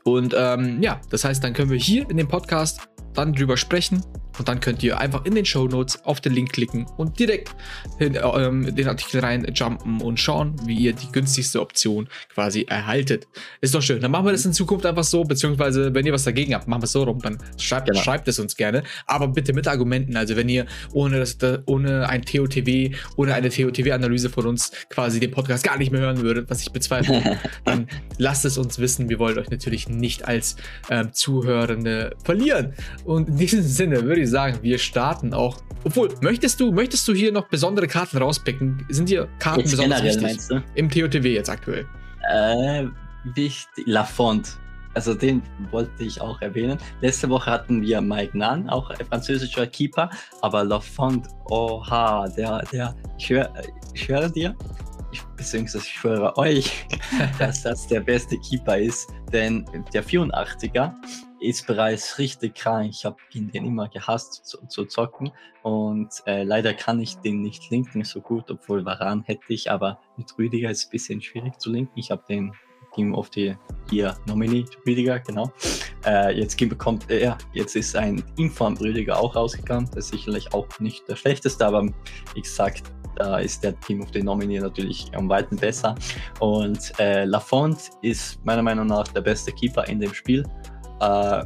Und 0.04 0.34
ähm, 0.36 0.82
ja, 0.82 1.00
das 1.08 1.24
heißt, 1.24 1.42
dann 1.42 1.54
können 1.54 1.70
wir 1.70 1.78
hier 1.78 2.08
in 2.10 2.18
dem 2.18 2.28
Podcast 2.28 2.86
dann 3.14 3.32
drüber 3.32 3.56
sprechen 3.56 4.02
und 4.38 4.48
dann 4.48 4.60
könnt 4.60 4.82
ihr 4.82 4.98
einfach 4.98 5.24
in 5.24 5.34
den 5.34 5.44
Show 5.44 5.66
Notes 5.66 6.04
auf 6.04 6.20
den 6.20 6.32
Link 6.32 6.52
klicken 6.52 6.86
und 6.96 7.18
direkt 7.18 7.54
in 7.98 8.16
ähm, 8.16 8.74
den 8.74 8.88
Artikel 8.88 9.20
rein 9.20 9.46
jumpen 9.54 10.00
und 10.00 10.18
schauen, 10.18 10.56
wie 10.66 10.74
ihr 10.74 10.92
die 10.92 11.10
günstigste 11.12 11.60
Option 11.60 12.08
quasi 12.32 12.62
erhaltet. 12.62 13.26
Ist 13.60 13.74
doch 13.74 13.82
schön. 13.82 14.00
Dann 14.00 14.10
machen 14.10 14.26
wir 14.26 14.32
das 14.32 14.44
in 14.44 14.52
Zukunft 14.52 14.86
einfach 14.86 15.04
so, 15.04 15.24
beziehungsweise 15.24 15.94
wenn 15.94 16.06
ihr 16.06 16.12
was 16.12 16.24
dagegen 16.24 16.54
habt, 16.54 16.68
machen 16.68 16.82
wir 16.82 16.86
es 16.86 16.92
so 16.92 17.04
rum, 17.04 17.20
dann 17.20 17.38
schreibt, 17.58 17.88
genau. 17.88 18.00
schreibt 18.02 18.28
es 18.28 18.38
uns 18.38 18.56
gerne. 18.56 18.82
Aber 19.06 19.28
bitte 19.28 19.52
mit 19.52 19.68
Argumenten. 19.68 20.16
Also 20.16 20.36
wenn 20.36 20.48
ihr 20.48 20.66
ohne, 20.92 21.18
das, 21.18 21.36
ohne 21.66 22.08
ein 22.08 22.22
TOTW, 22.22 22.92
ohne 23.16 23.34
eine 23.34 23.50
TOTW-Analyse 23.50 24.30
von 24.30 24.46
uns 24.46 24.72
quasi 24.88 25.20
den 25.20 25.30
Podcast 25.30 25.64
gar 25.64 25.78
nicht 25.78 25.92
mehr 25.92 26.00
hören 26.00 26.20
würdet, 26.20 26.50
was 26.50 26.62
ich 26.62 26.72
bezweifle, 26.72 27.38
dann 27.64 27.88
lasst 28.18 28.44
es 28.44 28.58
uns 28.58 28.78
wissen. 28.78 29.08
Wir 29.08 29.18
wollen 29.18 29.38
euch 29.38 29.50
natürlich 29.50 29.88
nicht 29.88 30.26
als 30.26 30.56
ähm, 30.90 31.12
Zuhörende 31.12 32.16
verlieren. 32.24 32.74
Und 33.04 33.28
in 33.28 33.36
diesem 33.36 33.62
Sinne 33.62 34.02
würde 34.02 34.22
ich 34.22 34.23
sagen, 34.26 34.58
wir 34.62 34.78
starten 34.78 35.34
auch. 35.34 35.58
Obwohl, 35.84 36.08
möchtest 36.20 36.60
du, 36.60 36.72
möchtest 36.72 37.06
du 37.06 37.14
hier 37.14 37.32
noch 37.32 37.48
besondere 37.48 37.86
Karten 37.86 38.18
rauspicken? 38.18 38.84
Sind 38.88 39.08
dir 39.08 39.28
Karten 39.38 39.60
jetzt 39.60 39.72
besonders 39.72 40.00
generell, 40.00 40.22
wichtig? 40.22 40.50
Meinst 40.50 40.50
du? 40.50 40.62
Im 40.74 40.90
TOTW 40.90 41.34
jetzt 41.34 41.50
aktuell. 41.50 41.86
Äh, 42.30 42.86
wichtig. 43.34 43.84
Lafont. 43.86 44.58
Also 44.94 45.12
den 45.12 45.42
wollte 45.70 46.04
ich 46.04 46.20
auch 46.20 46.40
erwähnen. 46.40 46.78
Letzte 47.00 47.28
Woche 47.28 47.50
hatten 47.50 47.82
wir 47.82 48.00
Mike 48.00 48.38
Nan, 48.38 48.68
auch 48.70 48.90
ein 48.90 49.04
französischer 49.06 49.66
Keeper, 49.66 50.08
aber 50.40 50.62
Lafont, 50.62 51.26
oha, 51.50 52.28
der, 52.28 52.62
der, 52.72 52.94
ich, 53.18 53.28
hör, 53.28 53.52
ich 53.92 54.08
höre 54.08 54.28
dir, 54.28 54.54
ich, 55.10 55.20
beziehungsweise 55.36 55.84
ich 55.84 55.94
schwöre 55.94 56.36
euch, 56.36 56.86
dass 57.40 57.62
das 57.64 57.88
der 57.88 58.00
beste 58.00 58.38
Keeper 58.38 58.78
ist, 58.78 59.08
denn 59.32 59.64
der 59.92 60.04
84er 60.04 60.92
ist 61.44 61.66
bereits 61.66 62.18
richtig 62.18 62.54
krank. 62.54 62.90
Ich 62.90 63.04
habe 63.04 63.16
ihn 63.32 63.50
den 63.50 63.64
immer 63.64 63.88
gehasst 63.88 64.46
zu, 64.46 64.66
zu 64.66 64.84
zocken 64.86 65.30
und 65.62 66.10
äh, 66.26 66.42
leider 66.42 66.74
kann 66.74 67.00
ich 67.00 67.16
den 67.18 67.42
nicht 67.42 67.70
linken 67.70 68.04
so 68.04 68.20
gut, 68.20 68.50
obwohl 68.50 68.84
Varan 68.84 69.22
hätte 69.24 69.44
ich, 69.48 69.70
aber 69.70 70.00
mit 70.16 70.36
Rüdiger 70.38 70.70
ist 70.70 70.78
es 70.78 70.86
ein 70.86 70.90
bisschen 70.90 71.22
schwierig 71.22 71.58
zu 71.58 71.70
linken. 71.70 71.98
Ich 71.98 72.10
habe 72.10 72.22
den 72.28 72.52
Team 72.94 73.14
of 73.14 73.30
the 73.34 73.56
Year 73.90 74.16
Nominee 74.26 74.64
Rüdiger, 74.86 75.18
genau. 75.20 75.52
Äh, 76.06 76.38
jetzt 76.38 76.56
bekommt 76.56 77.10
er, 77.10 77.36
jetzt 77.52 77.76
ist 77.76 77.96
ein 77.96 78.22
Inform 78.36 78.76
Rüdiger 78.76 79.18
auch 79.18 79.34
rausgegangen. 79.34 79.88
Das 79.94 80.06
ist 80.06 80.12
sicherlich 80.12 80.52
auch 80.54 80.68
nicht 80.78 81.06
der 81.08 81.16
schlechteste, 81.16 81.66
aber 81.66 81.88
wie 82.34 82.40
gesagt, 82.40 82.84
da 83.16 83.38
ist 83.38 83.62
der 83.62 83.78
Team 83.80 84.02
of 84.02 84.08
the 84.12 84.22
Nominee 84.22 84.60
natürlich 84.60 85.10
am 85.14 85.28
weiten 85.28 85.56
besser. 85.56 85.94
Und 86.40 86.92
äh, 86.98 87.24
Lafont 87.24 87.90
ist 88.02 88.44
meiner 88.44 88.62
Meinung 88.62 88.86
nach 88.86 89.06
der 89.08 89.20
beste 89.20 89.52
Keeper 89.52 89.86
in 89.88 90.00
dem 90.00 90.12
Spiel. 90.12 90.44
Äh, 91.00 91.44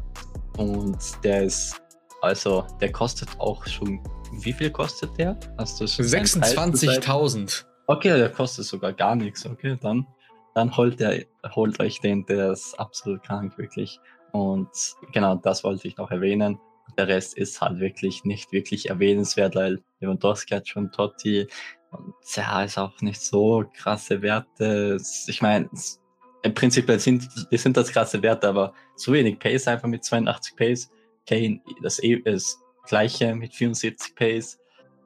und 0.56 0.98
der 1.22 1.44
ist, 1.44 1.80
also 2.22 2.66
der 2.80 2.92
kostet 2.92 3.28
auch 3.38 3.64
schon, 3.66 4.00
wie 4.42 4.52
viel 4.52 4.70
kostet 4.70 5.16
der? 5.18 5.38
Hast 5.56 5.80
du 5.80 5.84
26.000. 5.84 7.64
Okay, 7.86 8.18
der 8.18 8.30
kostet 8.30 8.66
sogar 8.66 8.92
gar 8.92 9.14
nichts. 9.14 9.46
Okay, 9.46 9.78
dann, 9.80 10.06
dann 10.54 10.76
holt, 10.76 11.00
der, 11.00 11.24
holt 11.54 11.80
euch 11.80 12.00
den, 12.00 12.26
der 12.26 12.52
ist 12.52 12.78
absolut 12.78 13.22
krank, 13.22 13.56
wirklich. 13.56 13.98
Und 14.32 14.68
genau 15.12 15.36
das 15.36 15.64
wollte 15.64 15.88
ich 15.88 15.96
noch 15.96 16.10
erwähnen. 16.10 16.58
Der 16.96 17.08
Rest 17.08 17.36
ist 17.38 17.60
halt 17.60 17.80
wirklich 17.80 18.24
nicht 18.24 18.52
wirklich 18.52 18.90
erwähnenswert, 18.90 19.54
weil 19.54 19.82
Lewandowski 20.00 20.54
hat 20.54 20.68
schon 20.68 20.90
Totti. 20.90 21.46
Und 21.90 22.14
ja, 22.34 22.62
ist 22.62 22.78
auch 22.78 23.00
nicht 23.00 23.20
so 23.20 23.64
krasse 23.74 24.20
Werte. 24.20 24.98
Ich 25.26 25.40
meine, 25.40 25.70
im 26.42 26.54
Prinzip 26.54 26.90
sind, 27.00 27.28
sind 27.50 27.76
das 27.76 27.90
krasse 27.90 28.22
Werte, 28.22 28.48
aber 28.48 28.74
zu 28.96 29.12
wenig 29.12 29.38
Pace 29.38 29.68
einfach 29.68 29.88
mit 29.88 30.04
82 30.04 30.56
Pace. 30.56 30.90
Kane 31.26 31.60
das, 31.82 32.02
e, 32.02 32.20
das 32.22 32.58
gleiche 32.86 33.34
mit 33.34 33.54
74 33.54 34.14
Pace. 34.14 34.58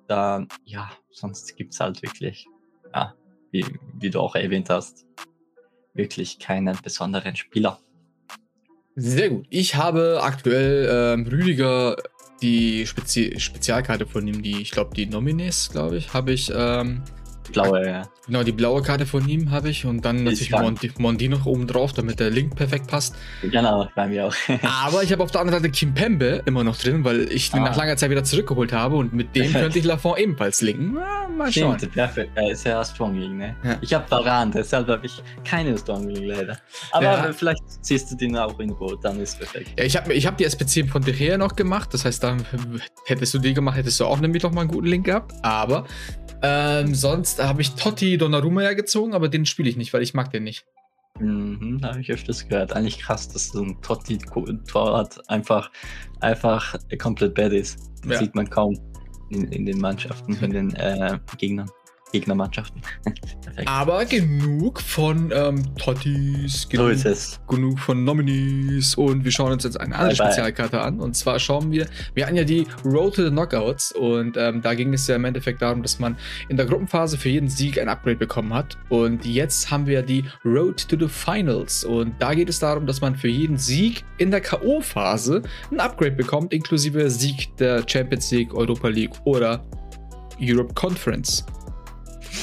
Dann, 0.08 0.48
ja, 0.64 0.90
sonst 1.10 1.56
gibt 1.56 1.74
es 1.74 1.80
halt 1.80 2.02
wirklich, 2.02 2.46
ja, 2.94 3.14
wie, 3.50 3.64
wie 3.98 4.10
du 4.10 4.20
auch 4.20 4.34
erwähnt 4.34 4.68
hast, 4.70 5.06
wirklich 5.94 6.38
keinen 6.38 6.76
besonderen 6.82 7.36
Spieler. 7.36 7.78
Sehr 8.94 9.30
gut. 9.30 9.46
Ich 9.48 9.74
habe 9.76 10.20
aktuell 10.22 10.88
ähm, 10.90 11.26
Rüdiger 11.26 11.96
die 12.42 12.86
Spezi 12.86 13.34
Spezialkarte 13.38 14.06
von 14.06 14.26
ihm, 14.26 14.42
die, 14.42 14.60
ich 14.60 14.70
glaube, 14.70 14.94
die 14.94 15.06
Nomines, 15.06 15.70
glaube 15.70 15.96
ich, 15.96 16.12
habe 16.12 16.32
ich 16.32 16.52
ähm, 16.54 17.02
Blaue, 17.50 17.86
ja. 17.86 18.02
Genau, 18.26 18.44
die 18.44 18.52
blaue 18.52 18.82
Karte 18.82 19.04
von 19.04 19.28
ihm 19.28 19.50
habe 19.50 19.68
ich 19.68 19.84
und 19.84 20.04
dann 20.04 20.22
natürlich 20.22 20.52
Mondi, 20.52 20.92
Mondi 20.98 21.28
noch 21.28 21.44
oben 21.44 21.66
drauf, 21.66 21.92
damit 21.92 22.20
der 22.20 22.30
Link 22.30 22.54
perfekt 22.54 22.86
passt. 22.86 23.16
Genau, 23.42 23.88
bei 23.96 24.06
mir 24.06 24.26
auch. 24.26 24.34
Aber 24.62 25.02
ich 25.02 25.12
habe 25.12 25.22
auf 25.24 25.32
der 25.32 25.40
anderen 25.40 25.60
Seite 25.60 25.72
Kim 25.72 25.92
Pembe 25.92 26.42
immer 26.46 26.62
noch 26.62 26.76
drin, 26.76 27.04
weil 27.04 27.32
ich 27.32 27.52
ah. 27.52 27.56
ihn 27.56 27.64
nach 27.64 27.76
langer 27.76 27.96
Zeit 27.96 28.10
wieder 28.10 28.22
zurückgeholt 28.22 28.72
habe 28.72 28.96
und 28.96 29.12
mit 29.12 29.34
dem 29.34 29.52
könnte 29.52 29.78
ich 29.78 29.84
Lafont 29.84 30.20
ebenfalls 30.20 30.60
linken. 30.60 30.96
Ja, 30.96 31.28
mal 31.28 31.52
schauen. 31.52 31.78
Stimmt, 31.78 31.94
perfekt. 31.94 32.30
Er 32.36 32.50
ist 32.50 32.64
ja 32.64 32.84
Strong 32.84 33.18
League, 33.18 33.32
ne? 33.32 33.56
Ja. 33.64 33.76
Ich 33.80 33.92
habe 33.92 34.08
Varan, 34.08 34.52
deshalb 34.52 34.86
habe 34.88 35.04
ich 35.04 35.22
keine 35.44 35.76
Strong 35.76 36.08
League 36.08 36.24
leider. 36.24 36.58
Aber 36.92 37.04
ja. 37.04 37.32
vielleicht 37.32 37.62
ziehst 37.80 38.12
du 38.12 38.16
den 38.16 38.36
auch 38.36 38.58
in 38.60 38.70
Rot, 38.70 39.04
dann 39.04 39.18
ist 39.20 39.38
perfekt. 39.38 39.80
Ich 39.80 39.96
habe 39.96 40.12
ich 40.12 40.26
hab 40.26 40.38
die 40.38 40.44
SPC 40.44 40.88
von 40.88 41.02
De 41.02 41.12
Gea 41.12 41.36
noch 41.36 41.56
gemacht, 41.56 41.92
das 41.92 42.04
heißt, 42.04 42.22
dann 42.22 42.44
hättest 43.06 43.34
du 43.34 43.38
die 43.38 43.52
gemacht, 43.52 43.76
hättest 43.76 43.98
du 43.98 44.04
auch 44.04 44.20
nämlich 44.20 44.44
noch 44.44 44.52
mal 44.52 44.62
einen 44.62 44.70
guten 44.70 44.86
Link 44.86 45.06
gehabt. 45.06 45.32
Aber 45.42 45.84
ähm, 46.42 46.94
sonst 46.94 47.31
habe 47.38 47.62
ich 47.62 47.72
Totti 47.74 48.18
Donnarumma 48.18 48.62
ja 48.62 48.72
gezogen, 48.74 49.14
aber 49.14 49.28
den 49.28 49.46
spiele 49.46 49.68
ich 49.68 49.76
nicht, 49.76 49.92
weil 49.92 50.02
ich 50.02 50.14
mag 50.14 50.30
den 50.30 50.44
nicht. 50.44 50.64
Mhm, 51.20 51.80
habe 51.82 52.00
ich 52.00 52.10
öfters 52.10 52.48
gehört. 52.48 52.72
Eigentlich 52.72 52.98
krass, 52.98 53.28
dass 53.28 53.48
so 53.48 53.62
ein 53.62 53.80
Totti-Torwart 53.82 55.28
einfach, 55.28 55.70
einfach 56.20 56.76
komplett 56.98 57.34
bad 57.34 57.52
ist. 57.52 57.78
Das 58.02 58.12
ja. 58.12 58.18
sieht 58.18 58.34
man 58.34 58.48
kaum. 58.48 58.78
in, 59.30 59.50
in 59.52 59.66
den 59.66 59.78
Mannschaften, 59.78 60.34
in 60.42 60.50
den 60.50 60.74
äh, 60.74 61.18
Gegnern. 61.38 61.70
Gegnermannschaften. 62.12 62.82
Aber 63.66 64.04
genug 64.04 64.80
von 64.80 65.30
ähm, 65.34 65.62
Tottis, 65.76 66.62
So 66.62 66.68
genug, 66.68 67.04
es. 67.04 67.40
genug 67.48 67.78
von 67.78 68.04
Nominees 68.04 68.94
und 68.94 69.24
wir 69.24 69.30
schauen 69.30 69.52
uns 69.52 69.64
jetzt 69.64 69.80
eine 69.80 69.94
andere 69.94 70.16
Bye, 70.16 70.16
bye. 70.16 70.26
Spezialkarte 70.26 70.80
an. 70.80 71.00
Und 71.00 71.16
zwar 71.16 71.38
schauen 71.38 71.70
wir, 71.70 71.86
wir 72.14 72.26
hatten 72.26 72.36
ja 72.36 72.44
die 72.44 72.66
Road 72.84 73.16
to 73.16 73.24
the 73.24 73.30
Knockouts 73.30 73.92
und 73.92 74.36
ähm, 74.36 74.62
da 74.62 74.74
ging 74.74 74.94
es 74.94 75.06
ja 75.06 75.16
im 75.16 75.24
Endeffekt 75.24 75.60
darum, 75.62 75.82
dass 75.82 75.98
man 75.98 76.16
in 76.48 76.56
der 76.56 76.66
Gruppenphase 76.66 77.18
für 77.18 77.28
jeden 77.28 77.48
Sieg 77.48 77.78
ein 77.78 77.88
Upgrade 77.88 78.16
bekommen 78.16 78.54
hat. 78.54 78.78
Und 78.88 79.24
jetzt 79.24 79.70
haben 79.70 79.86
wir 79.86 80.02
die 80.02 80.24
Road 80.44 80.88
to 80.88 80.96
the 80.98 81.08
Finals 81.08 81.84
und 81.84 82.14
da 82.18 82.34
geht 82.34 82.48
es 82.48 82.58
darum, 82.58 82.86
dass 82.86 83.00
man 83.00 83.16
für 83.16 83.28
jeden 83.28 83.56
Sieg 83.56 84.04
in 84.18 84.30
der 84.30 84.40
K.O.-Phase 84.40 85.42
ein 85.70 85.80
Upgrade 85.80 86.12
bekommt, 86.12 86.52
inklusive 86.52 87.10
Sieg 87.10 87.56
der 87.56 87.84
Champions 87.86 88.30
League, 88.30 88.54
Europa 88.54 88.88
League 88.88 89.14
oder 89.24 89.64
Europe 90.40 90.74
Conference 90.74 91.44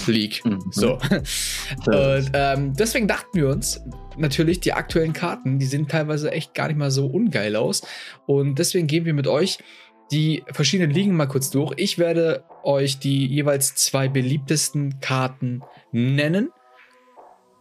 League. 0.08 0.43
Mhm. 0.46 0.60
So. 0.72 0.93
Und 1.86 2.31
ähm, 2.34 2.74
deswegen 2.74 3.08
dachten 3.08 3.38
wir 3.38 3.50
uns, 3.50 3.81
natürlich, 4.17 4.60
die 4.60 4.74
aktuellen 4.74 5.13
Karten, 5.13 5.60
die 5.60 5.65
sehen 5.65 5.88
teilweise 5.88 6.31
echt 6.31 6.53
gar 6.53 6.67
nicht 6.67 6.77
mal 6.77 6.91
so 6.91 7.08
ungeil 7.08 7.55
aus. 7.55 7.81
Und 8.25 8.60
deswegen 8.60 8.88
gehen 8.88 9.05
wir 9.05 9.13
mit 9.13 9.27
euch 9.27 9.60
die 10.12 10.43
verschiedenen 10.51 10.91
Ligen 10.91 11.15
mal 11.15 11.27
kurz 11.27 11.50
durch. 11.50 11.74
Ich 11.77 11.98
werde 11.98 12.43
euch 12.63 13.00
die 13.00 13.27
jeweils 13.27 13.75
zwei 13.75 14.08
beliebtesten 14.08 15.00
Karten 15.01 15.62
nennen. 15.91 16.50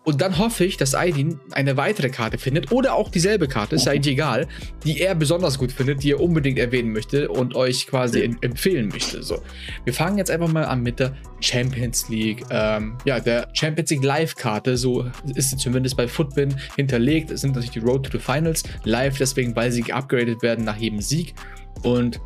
Und 0.09 0.23
dann 0.23 0.39
hoffe 0.39 0.65
ich, 0.65 0.79
dass 0.79 0.95
Aidin 0.95 1.39
eine 1.51 1.77
weitere 1.77 2.09
Karte 2.09 2.39
findet 2.39 2.73
oder 2.73 2.95
auch 2.95 3.11
dieselbe 3.11 3.47
Karte, 3.47 3.75
ist 3.75 3.87
eigentlich 3.87 4.15
egal, 4.15 4.49
die 4.83 5.03
er 5.03 5.15
besonders 5.15 5.59
gut 5.59 5.71
findet, 5.71 6.03
die 6.03 6.13
er 6.13 6.21
unbedingt 6.21 6.59
erwähnen 6.59 6.95
möchte 6.95 7.29
und 7.29 7.55
euch 7.55 7.87
quasi 7.87 8.23
em- 8.23 8.39
empfehlen 8.41 8.89
möchte. 8.89 9.23
So, 9.23 9.43
wir 9.85 9.93
fangen 9.93 10.17
jetzt 10.17 10.31
einfach 10.31 10.49
mal 10.49 10.65
an 10.65 10.83
mit 10.83 10.99
der 10.99 11.15
Champions 11.41 12.09
League. 12.09 12.43
Ähm, 12.49 12.97
ja, 13.05 13.21
der 13.21 13.51
Champions 13.53 13.91
League 13.91 14.03
Live-Karte, 14.03 14.79
so 14.79 15.05
ist 15.35 15.51
sie 15.51 15.59
zumindest 15.59 15.99
bei 15.99 16.09
Footbin 16.09 16.57
hinterlegt. 16.77 17.31
Es 17.31 17.43
sind 17.43 17.51
natürlich 17.51 17.73
die 17.73 17.81
Road 17.81 18.07
to 18.07 18.13
the 18.13 18.19
Finals 18.19 18.63
live, 18.85 19.19
deswegen, 19.19 19.55
weil 19.57 19.71
sie 19.71 19.83
geupgradet 19.83 20.41
werden 20.41 20.65
nach 20.65 20.79
jedem 20.79 21.03
Sieg. 21.03 21.35
Und 21.83 22.19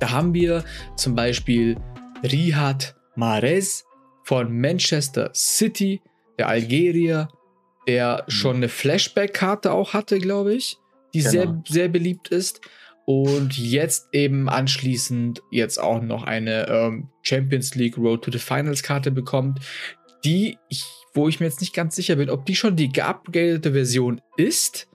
da 0.00 0.10
haben 0.10 0.34
wir 0.34 0.66
zum 0.98 1.14
Beispiel 1.14 1.78
Riyad 2.30 2.94
Mahrez 3.14 3.86
von 4.24 4.54
Manchester 4.60 5.30
City, 5.34 6.02
der 6.38 6.48
Algerier, 6.48 7.28
der 7.86 8.24
schon 8.28 8.56
eine 8.56 8.68
Flashback-Karte 8.68 9.72
auch 9.72 9.92
hatte, 9.94 10.18
glaube 10.18 10.54
ich, 10.54 10.76
die 11.14 11.20
Genau. 11.20 11.30
sehr, 11.30 11.62
sehr 11.68 11.88
beliebt 11.88 12.28
ist. 12.28 12.60
Und 13.04 13.56
jetzt 13.56 14.08
eben 14.12 14.48
anschließend 14.48 15.40
jetzt 15.52 15.78
auch 15.78 16.02
noch 16.02 16.24
eine 16.24 16.66
ähm, 16.68 17.08
Champions 17.22 17.76
League 17.76 17.96
Road 17.96 18.24
to 18.24 18.32
the 18.32 18.38
Finals 18.38 18.82
Karte 18.82 19.12
bekommt, 19.12 19.60
die, 20.24 20.58
ich, 20.68 20.84
wo 21.14 21.28
ich 21.28 21.38
mir 21.38 21.46
jetzt 21.46 21.60
nicht 21.60 21.72
ganz 21.72 21.94
sicher 21.94 22.16
bin, 22.16 22.30
ob 22.30 22.44
die 22.46 22.56
schon 22.56 22.74
die 22.74 22.90
geupgradete 22.90 23.72
Version 23.72 24.20
ist 24.36 24.88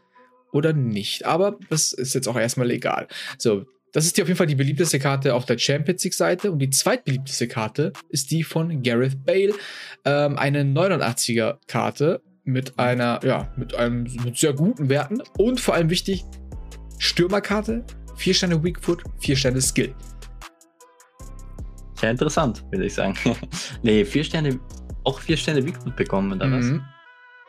oder 0.52 0.74
nicht. 0.74 1.26
Aber 1.26 1.58
das 1.70 1.94
ist 1.94 2.14
jetzt 2.14 2.28
auch 2.28 2.36
erstmal 2.36 2.70
egal. 2.72 3.08
So, 3.38 3.64
das 3.92 4.06
ist 4.06 4.18
die 4.18 4.22
auf 4.22 4.28
jeden 4.28 4.38
Fall 4.38 4.48
die 4.48 4.56
beliebteste 4.56 5.00
Karte 5.00 5.36
auf 5.36 5.46
der 5.46 5.58
Champions 5.58 6.04
League 6.04 6.14
Seite 6.14 6.52
und 6.52 6.60
die 6.60 6.70
zweitbeliebteste 6.70 7.48
Karte 7.48 7.94
ist 8.10 8.32
die 8.32 8.44
von 8.44 8.82
Gareth 8.84 9.26
Bale, 9.26 9.54
ähm, 10.06 10.38
eine 10.38 10.64
89er 10.64 11.58
Karte 11.68 12.22
mit 12.44 12.80
einer, 12.80 13.20
ja, 13.24 13.52
mit 13.58 13.76
einem 13.76 14.08
mit 14.24 14.38
sehr 14.38 14.54
guten 14.54 14.90
Werten 14.90 15.22
und 15.38 15.60
vor 15.60 15.76
allem 15.76 15.90
wichtig, 15.90 16.24
Stürmerkarte, 16.98 17.84
4 18.16 18.34
Sterne 18.34 18.64
Weakfoot, 18.64 19.04
4 19.20 19.36
Sterne 19.36 19.62
Skill. 19.62 19.94
Sehr 22.02 22.12
interessant, 22.12 22.64
würde 22.72 22.86
ich 22.86 22.96
sagen. 22.96 23.14
nee, 23.84 24.04
vier 24.04 24.24
Sterne, 24.24 24.60
auch 25.04 25.20
vier 25.20 25.38
Sterne 25.38 25.62
Bigfoot 25.62 25.96
bekommen, 25.96 26.34
oder 26.34 26.52
was? 26.52 26.66
Mhm. 26.66 26.84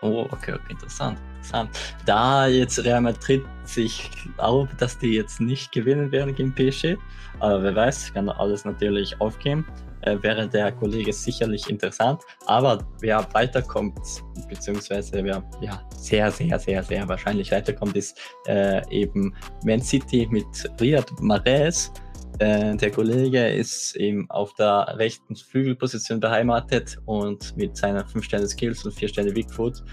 Oh, 0.02 0.26
okay, 0.30 0.52
okay, 0.52 0.72
interessant, 0.72 1.18
interessant. 1.42 1.70
Da 2.06 2.46
jetzt 2.46 2.84
Real 2.84 3.00
Madrid 3.00 3.42
sich 3.64 4.10
glaube, 4.36 4.70
dass 4.78 4.98
die 4.98 5.14
jetzt 5.14 5.40
nicht 5.40 5.72
gewinnen 5.72 6.10
werden 6.12 6.34
gegen 6.34 6.54
PSG, 6.54 6.96
aber 7.40 7.62
wer 7.62 7.76
weiß, 7.76 8.14
kann 8.14 8.28
alles 8.28 8.64
natürlich 8.64 9.20
aufgehen. 9.20 9.64
Äh, 10.02 10.20
wäre 10.20 10.48
der 10.48 10.72
Kollege 10.72 11.12
sicherlich 11.12 11.70
interessant, 11.70 12.22
aber 12.46 12.84
wer 13.00 13.24
weiterkommt, 13.34 14.00
beziehungsweise 14.48 15.22
wer 15.22 15.44
ja 15.60 15.80
sehr, 15.96 16.28
sehr, 16.32 16.58
sehr, 16.58 16.82
sehr 16.82 17.08
wahrscheinlich 17.08 17.52
weiterkommt, 17.52 17.96
ist 17.96 18.18
äh, 18.48 18.82
eben 18.90 19.32
Man 19.64 19.80
City 19.80 20.26
mit 20.28 20.46
Riyad 20.80 21.08
Mahrez. 21.20 21.92
Äh, 22.40 22.76
der 22.76 22.90
Kollege 22.90 23.46
ist 23.46 23.94
eben 23.94 24.28
auf 24.28 24.52
der 24.54 24.92
rechten 24.98 25.36
Flügelposition 25.36 26.18
beheimatet 26.18 26.98
und 27.06 27.56
mit 27.56 27.76
seiner 27.76 28.04
5 28.04 28.24
Sterne 28.24 28.48
Skills 28.48 28.84
und 28.84 28.92
4 28.92 29.06
Sterne 29.06 29.30
Bigfoot 29.30 29.84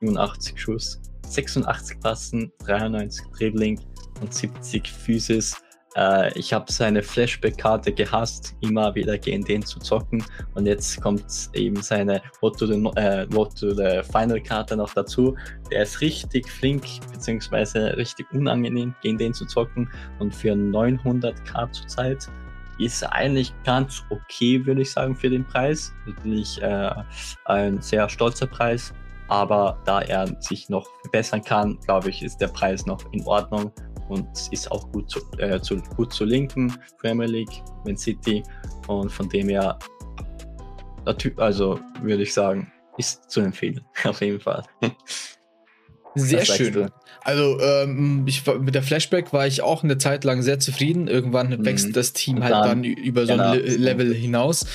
87 0.00 0.60
Schuss, 0.60 1.00
86 1.26 2.00
Passen, 2.00 2.52
93 2.64 3.26
Dribbling 3.36 3.80
und 4.20 4.32
70 4.32 4.88
Physis. 4.88 5.56
Äh, 5.96 6.38
ich 6.38 6.52
habe 6.52 6.70
seine 6.70 7.02
Flashback-Karte 7.02 7.92
gehasst, 7.92 8.54
immer 8.60 8.94
wieder 8.94 9.18
gegen 9.18 9.44
den 9.44 9.62
zu 9.64 9.78
zocken. 9.80 10.24
Und 10.54 10.66
jetzt 10.66 11.00
kommt 11.00 11.24
eben 11.54 11.82
seine 11.82 12.22
What 12.40 12.58
to 12.58 12.66
the, 12.66 12.74
äh, 12.96 13.26
What 13.32 13.58
to 13.58 13.74
the 13.74 14.02
Final-Karte 14.10 14.76
noch 14.76 14.92
dazu. 14.94 15.36
Der 15.70 15.82
ist 15.82 16.00
richtig 16.00 16.48
flink, 16.48 16.84
beziehungsweise 17.12 17.96
richtig 17.96 18.26
unangenehm, 18.32 18.94
gegen 19.02 19.18
den 19.18 19.34
zu 19.34 19.46
zocken. 19.46 19.90
Und 20.18 20.34
für 20.34 20.52
900k 20.52 21.72
zurzeit 21.72 22.28
ist 22.78 23.02
eigentlich 23.02 23.52
ganz 23.64 24.04
okay, 24.10 24.64
würde 24.64 24.82
ich 24.82 24.92
sagen, 24.92 25.16
für 25.16 25.30
den 25.30 25.44
Preis. 25.44 25.92
Natürlich 26.06 26.62
äh, 26.62 26.90
ein 27.46 27.80
sehr 27.82 28.08
stolzer 28.08 28.46
Preis. 28.46 28.92
Aber 29.28 29.78
da 29.84 30.00
er 30.02 30.26
sich 30.40 30.68
noch 30.68 30.86
verbessern 31.02 31.42
kann, 31.42 31.78
glaube 31.80 32.10
ich, 32.10 32.22
ist 32.22 32.40
der 32.40 32.48
Preis 32.48 32.86
noch 32.86 33.00
in 33.12 33.24
Ordnung 33.26 33.70
und 34.08 34.26
ist 34.50 34.70
auch 34.72 34.90
gut 34.92 35.10
zu, 35.10 35.20
äh, 35.38 35.60
zu, 35.60 35.76
gut 35.96 36.12
zu 36.12 36.24
linken. 36.24 36.74
Premier 36.98 37.26
League, 37.26 37.62
Man 37.84 37.96
City 37.96 38.42
und 38.86 39.12
von 39.12 39.28
dem 39.28 39.48
her, 39.50 39.78
also 41.36 41.78
würde 42.02 42.22
ich 42.22 42.32
sagen, 42.32 42.72
ist 42.96 43.30
zu 43.30 43.40
empfehlen, 43.40 43.84
auf 44.04 44.20
jeden 44.20 44.40
Fall. 44.40 44.62
Sehr 46.14 46.44
schön. 46.44 46.90
Also 47.24 47.60
ähm, 47.60 48.24
ich, 48.26 48.44
mit 48.60 48.74
der 48.74 48.82
Flashback 48.82 49.32
war 49.32 49.46
ich 49.46 49.60
auch 49.62 49.82
eine 49.84 49.98
Zeit 49.98 50.24
lang 50.24 50.42
sehr 50.42 50.58
zufrieden. 50.58 51.08
Irgendwann 51.08 51.50
Mhm. 51.50 51.64
wächst 51.66 51.94
das 51.96 52.12
Team 52.12 52.42
halt 52.42 52.52
dann, 52.54 52.84
über 52.84 53.26
so 53.26 53.32
genau. 53.32 53.52
ein 53.52 53.58
Le 53.60 53.76
Level 53.76 54.14
hinaus. 54.14 54.66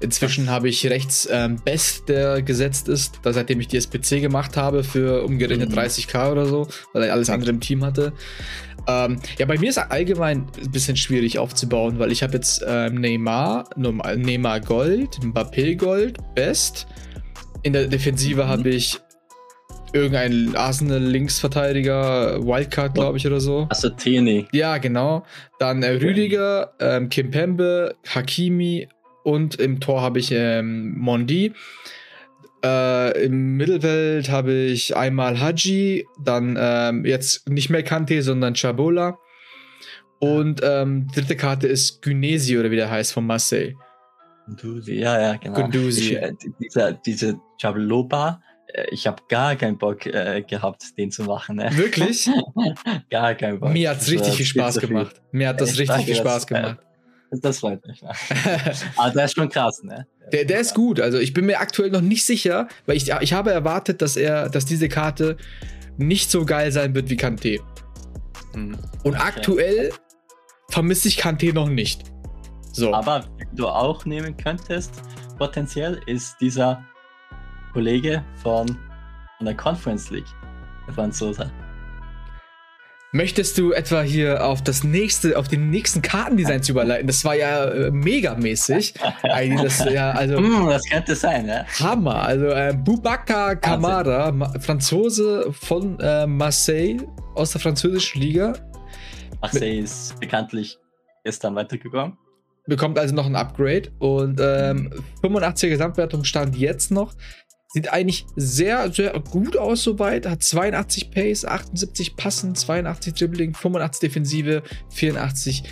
Inzwischen 0.00 0.50
habe 0.50 0.68
ich 0.68 0.86
rechts 0.88 1.28
ähm, 1.30 1.56
Best, 1.64 2.08
der 2.08 2.42
gesetzt 2.42 2.88
ist, 2.88 3.20
da, 3.22 3.32
seitdem 3.32 3.60
ich 3.60 3.68
die 3.68 3.76
SPC 3.76 4.20
gemacht 4.20 4.56
habe 4.56 4.82
für 4.82 5.22
umgerechnet 5.24 5.70
Mhm. 5.70 5.78
30k 5.78 6.32
oder 6.32 6.46
so, 6.46 6.68
weil 6.92 7.04
er 7.04 7.12
alles 7.12 7.30
andere 7.30 7.50
im 7.50 7.60
Team 7.60 7.84
hatte. 7.84 8.12
Ähm, 8.88 9.20
ja, 9.38 9.44
bei 9.46 9.58
mir 9.58 9.68
ist 9.68 9.78
allgemein 9.78 10.46
ein 10.62 10.70
bisschen 10.70 10.96
schwierig 10.96 11.38
aufzubauen, 11.38 11.98
weil 11.98 12.10
ich 12.12 12.22
habe 12.22 12.32
jetzt 12.34 12.64
ähm, 12.66 12.94
Neymar, 12.94 13.68
Neymar 13.76 14.60
Gold, 14.60 15.18
Mbappé 15.22 15.76
Gold, 15.76 16.18
Best. 16.34 16.86
In 17.62 17.74
der 17.74 17.86
Defensive 17.88 18.44
Mhm. 18.44 18.48
habe 18.48 18.68
ich 18.70 18.98
irgendeinen 19.92 20.56
Arsenal-Linksverteidiger, 20.56 22.44
Wildcard, 22.44 22.94
glaube 22.94 23.18
ich, 23.18 23.26
oder 23.26 23.40
so. 23.40 23.68
Tierney, 23.96 24.46
Ja, 24.52 24.78
genau. 24.78 25.24
Dann 25.58 25.82
äh, 25.82 25.92
Rüdiger, 25.92 26.74
ähm, 26.80 27.08
Kimpembe, 27.08 27.96
Hakimi 28.06 28.88
und 29.24 29.56
im 29.56 29.80
Tor 29.80 30.02
habe 30.02 30.18
ich 30.18 30.30
ähm, 30.32 30.96
Mondi. 30.98 31.52
Äh, 32.64 33.24
Im 33.24 33.56
Mittelfeld 33.56 34.30
habe 34.30 34.52
ich 34.52 34.96
einmal 34.96 35.40
Haji, 35.40 36.06
dann 36.22 36.58
ähm, 36.60 37.04
jetzt 37.04 37.48
nicht 37.48 37.70
mehr 37.70 37.82
Kante, 37.82 38.22
sondern 38.22 38.54
Chabola. 38.54 39.18
Und 40.18 40.60
ähm, 40.62 41.06
dritte 41.14 41.36
Karte 41.36 41.66
ist 41.66 42.02
Günesi 42.02 42.58
oder 42.58 42.70
wie 42.70 42.76
der 42.76 42.90
heißt 42.90 43.12
von 43.12 43.26
Marseille. 43.26 43.74
Gunduzi, 44.46 44.94
ja, 44.94 45.20
ja, 45.20 45.36
genau. 45.36 45.54
Gunduzi. 45.54 46.00
Ich, 46.00 46.16
äh, 46.16 46.32
dieser, 46.60 46.92
diese 46.92 47.40
Jabloba, 47.58 48.42
äh, 48.42 48.49
ich 48.90 49.06
habe 49.06 49.22
gar 49.28 49.56
keinen 49.56 49.78
Bock 49.78 50.06
äh, 50.06 50.42
gehabt, 50.42 50.96
den 50.98 51.10
zu 51.10 51.24
machen. 51.24 51.56
Ne? 51.56 51.70
Wirklich? 51.76 52.28
gar 53.10 53.34
keinen 53.34 53.60
Bock. 53.60 53.70
Mir 53.72 53.90
hat's 53.90 54.06
Das 54.06 54.10
richtig 54.14 54.34
viel 54.36 54.46
Spaß 54.46 54.78
viel. 54.78 54.88
gemacht. 54.88 55.20
Mir 55.32 55.48
hat 55.48 55.60
das 55.60 55.72
Ich 55.72 55.80
richtig 55.80 56.04
viel 56.04 56.14
das, 56.14 56.18
Spaß 56.18 56.44
äh, 56.44 56.46
gemacht. 56.46 56.78
Das 57.30 57.60
freut 57.60 57.86
mich. 57.86 58.02
Ne? 58.02 58.10
Aber 58.96 59.10
der 59.10 59.24
ist 59.26 59.34
schon 59.36 59.48
krass, 59.48 59.82
ne? 59.84 60.06
Der, 60.32 60.44
der 60.44 60.60
ist 60.60 60.74
gut. 60.74 61.00
Also 61.00 61.18
ich 61.18 61.32
bin 61.32 61.46
mir 61.46 61.60
aktuell 61.60 61.90
noch 61.90 62.00
nicht 62.00 62.24
sicher, 62.24 62.66
weil 62.86 62.96
ich, 62.96 63.10
ich 63.20 63.32
habe 63.32 63.52
erwartet, 63.52 64.02
dass 64.02 64.16
er, 64.16 64.48
dass 64.48 64.64
diese 64.64 64.88
Karte 64.88 65.36
nicht 65.96 66.30
so 66.30 66.44
geil 66.44 66.72
sein 66.72 66.94
wird 66.94 67.08
wie 67.10 67.16
Kante. 67.16 67.58
Mhm. 68.54 68.76
Und 69.04 69.14
Okay. 69.14 69.22
aktuell 69.22 69.92
vermisse 70.70 71.08
ich 71.08 71.16
Kante 71.18 71.52
noch 71.52 71.68
nicht. 71.68 72.02
So. 72.72 72.92
Aber 72.94 73.24
du 73.54 73.68
auch 73.68 74.04
nehmen 74.06 74.36
könntest, 74.36 74.92
potenziell, 75.38 76.00
ist 76.06 76.36
dieser 76.40 76.84
Kollege 77.72 78.24
von, 78.42 78.66
von 79.38 79.46
der 79.46 79.56
Conference 79.56 80.10
League, 80.10 80.26
der 80.86 80.94
Franzose. 80.94 81.50
Möchtest 83.12 83.58
du 83.58 83.72
etwa 83.72 84.02
hier 84.02 84.46
auf 84.46 84.62
das 84.62 84.84
nächste, 84.84 85.36
auf 85.36 85.48
den 85.48 85.68
nächsten 85.68 86.00
Kartendesigns 86.00 86.68
überleiten? 86.68 87.08
Das 87.08 87.24
war 87.24 87.34
ja 87.34 87.64
äh, 87.64 87.90
megamäßig. 87.90 88.94
das, 89.62 89.84
ja, 89.84 90.12
also, 90.12 90.40
mm, 90.40 90.68
das 90.68 90.88
könnte 90.88 91.16
sein, 91.16 91.48
ja. 91.48 91.64
Hammer. 91.80 92.22
Also 92.22 92.46
äh, 92.46 92.72
Boubacar 92.72 93.56
Kamara, 93.56 94.32
Franzose 94.60 95.52
von 95.52 95.98
äh, 95.98 96.24
Marseille 96.28 96.98
aus 97.34 97.50
der 97.50 97.60
französischen 97.60 98.20
Liga. 98.20 98.52
Marseille 99.40 99.76
Mit, 99.76 99.84
ist 99.84 100.20
bekanntlich 100.20 100.78
gestern 101.24 101.56
weitergegangen. 101.56 102.16
Bekommt 102.66 102.96
also 102.96 103.12
noch 103.12 103.26
ein 103.26 103.34
Upgrade 103.34 103.90
und 103.98 104.38
ähm, 104.40 104.92
85er 105.22 105.70
Gesamtwertung 105.70 106.22
stand 106.22 106.54
jetzt 106.56 106.92
noch. 106.92 107.14
Sieht 107.72 107.92
eigentlich 107.92 108.26
sehr, 108.34 108.90
sehr 108.90 109.12
gut 109.20 109.56
aus 109.56 109.84
soweit. 109.84 110.26
Hat 110.26 110.42
82 110.42 111.12
Pace, 111.12 111.44
78 111.44 112.16
Passen, 112.16 112.56
82 112.56 113.14
Dribbling, 113.14 113.54
85 113.54 114.00
Defensive, 114.00 114.62
84 114.90 115.62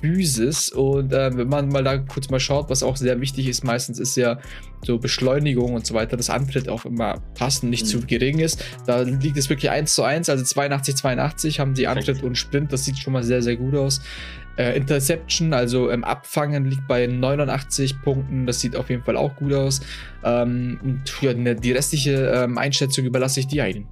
Physis. 0.00 0.70
Und 0.70 1.12
äh, 1.12 1.36
wenn 1.36 1.48
man 1.48 1.68
mal 1.68 1.82
da 1.82 1.98
kurz 1.98 2.30
mal 2.30 2.38
schaut, 2.38 2.70
was 2.70 2.84
auch 2.84 2.96
sehr 2.96 3.20
wichtig 3.20 3.48
ist, 3.48 3.64
meistens 3.64 3.98
ist 3.98 4.16
ja 4.16 4.38
so 4.84 4.98
Beschleunigung 4.98 5.74
und 5.74 5.84
so 5.84 5.94
weiter, 5.94 6.16
das 6.16 6.30
Antritt 6.30 6.68
auch 6.68 6.84
immer 6.84 7.20
passend 7.34 7.70
nicht 7.70 7.86
mhm. 7.86 7.88
zu 7.88 8.00
gering 8.02 8.38
ist. 8.38 8.64
Da 8.86 9.00
liegt 9.00 9.36
es 9.36 9.50
wirklich 9.50 9.70
1 9.70 9.92
zu 9.92 10.04
1, 10.04 10.28
also 10.28 10.44
82, 10.44 10.94
82 10.94 11.58
haben 11.58 11.74
die 11.74 11.88
Antritt 11.88 12.22
und 12.22 12.36
Sprint. 12.36 12.72
Das 12.72 12.84
sieht 12.84 12.98
schon 12.98 13.12
mal 13.12 13.24
sehr, 13.24 13.42
sehr 13.42 13.56
gut 13.56 13.74
aus. 13.74 14.00
Äh, 14.58 14.76
Interception, 14.76 15.52
also 15.52 15.88
im 15.88 16.02
Abfangen, 16.02 16.64
liegt 16.66 16.88
bei 16.88 17.06
89 17.06 18.02
Punkten. 18.02 18.44
Das 18.44 18.58
sieht 18.58 18.74
auf 18.74 18.90
jeden 18.90 19.04
Fall 19.04 19.16
auch 19.16 19.34
gut 19.36 19.54
aus. 19.54 19.80
Ähm, 20.24 20.80
und 20.82 21.22
ja, 21.22 21.32
ne, 21.32 21.54
die 21.54 21.70
restliche 21.70 22.26
ähm, 22.26 22.58
Einschätzung 22.58 23.04
überlasse 23.04 23.38
ich 23.38 23.46
dir 23.46 23.62
ein. 23.64 23.86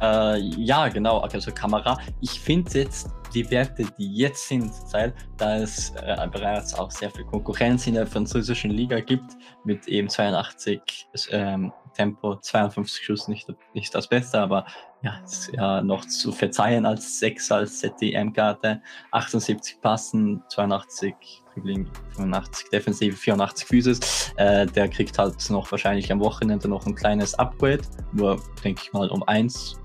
Äh, 0.00 0.38
ja, 0.38 0.88
genau. 0.88 1.18
Also 1.18 1.50
Kamera. 1.50 1.98
Ich 2.20 2.38
finde 2.40 2.78
jetzt 2.78 3.10
die 3.34 3.50
Werte, 3.50 3.84
die 3.98 4.14
jetzt 4.14 4.48
sind, 4.48 4.70
weil 4.92 5.12
da 5.36 5.56
es 5.56 5.90
äh, 5.96 6.28
bereits 6.30 6.74
auch 6.74 6.90
sehr 6.90 7.10
viel 7.10 7.24
Konkurrenz 7.24 7.86
in 7.86 7.94
der 7.94 8.06
französischen 8.06 8.70
Liga 8.70 9.00
gibt, 9.00 9.32
mit 9.64 9.88
eben 9.88 10.08
82 10.08 11.08
ähm, 11.30 11.72
Tempo, 11.92 12.36
52 12.36 13.04
Schuss, 13.04 13.28
nicht, 13.28 13.48
nicht 13.74 13.94
das 13.94 14.08
Beste, 14.08 14.40
aber 14.40 14.66
ja, 15.02 15.18
ist 15.24 15.50
ja 15.52 15.82
noch 15.82 16.04
zu 16.04 16.32
verzeihen 16.32 16.86
als 16.86 17.18
6 17.18 17.52
als 17.52 17.78
ZDM-Karte, 17.80 18.80
78 19.10 19.80
Passen, 19.80 20.42
82 20.48 21.42
Dribbling, 21.54 21.88
85 22.14 22.70
Defensive, 22.70 23.16
84 23.16 23.66
Physis. 23.66 24.32
Äh, 24.36 24.66
der 24.66 24.88
kriegt 24.88 25.18
halt 25.18 25.50
noch 25.50 25.70
wahrscheinlich 25.70 26.10
am 26.12 26.20
Wochenende 26.20 26.68
noch 26.68 26.86
ein 26.86 26.94
kleines 26.94 27.34
Upgrade, 27.34 27.82
wo 28.12 28.36
denke 28.64 28.82
ich 28.84 28.92
mal 28.92 29.08
um 29.10 29.22
1 29.24 29.78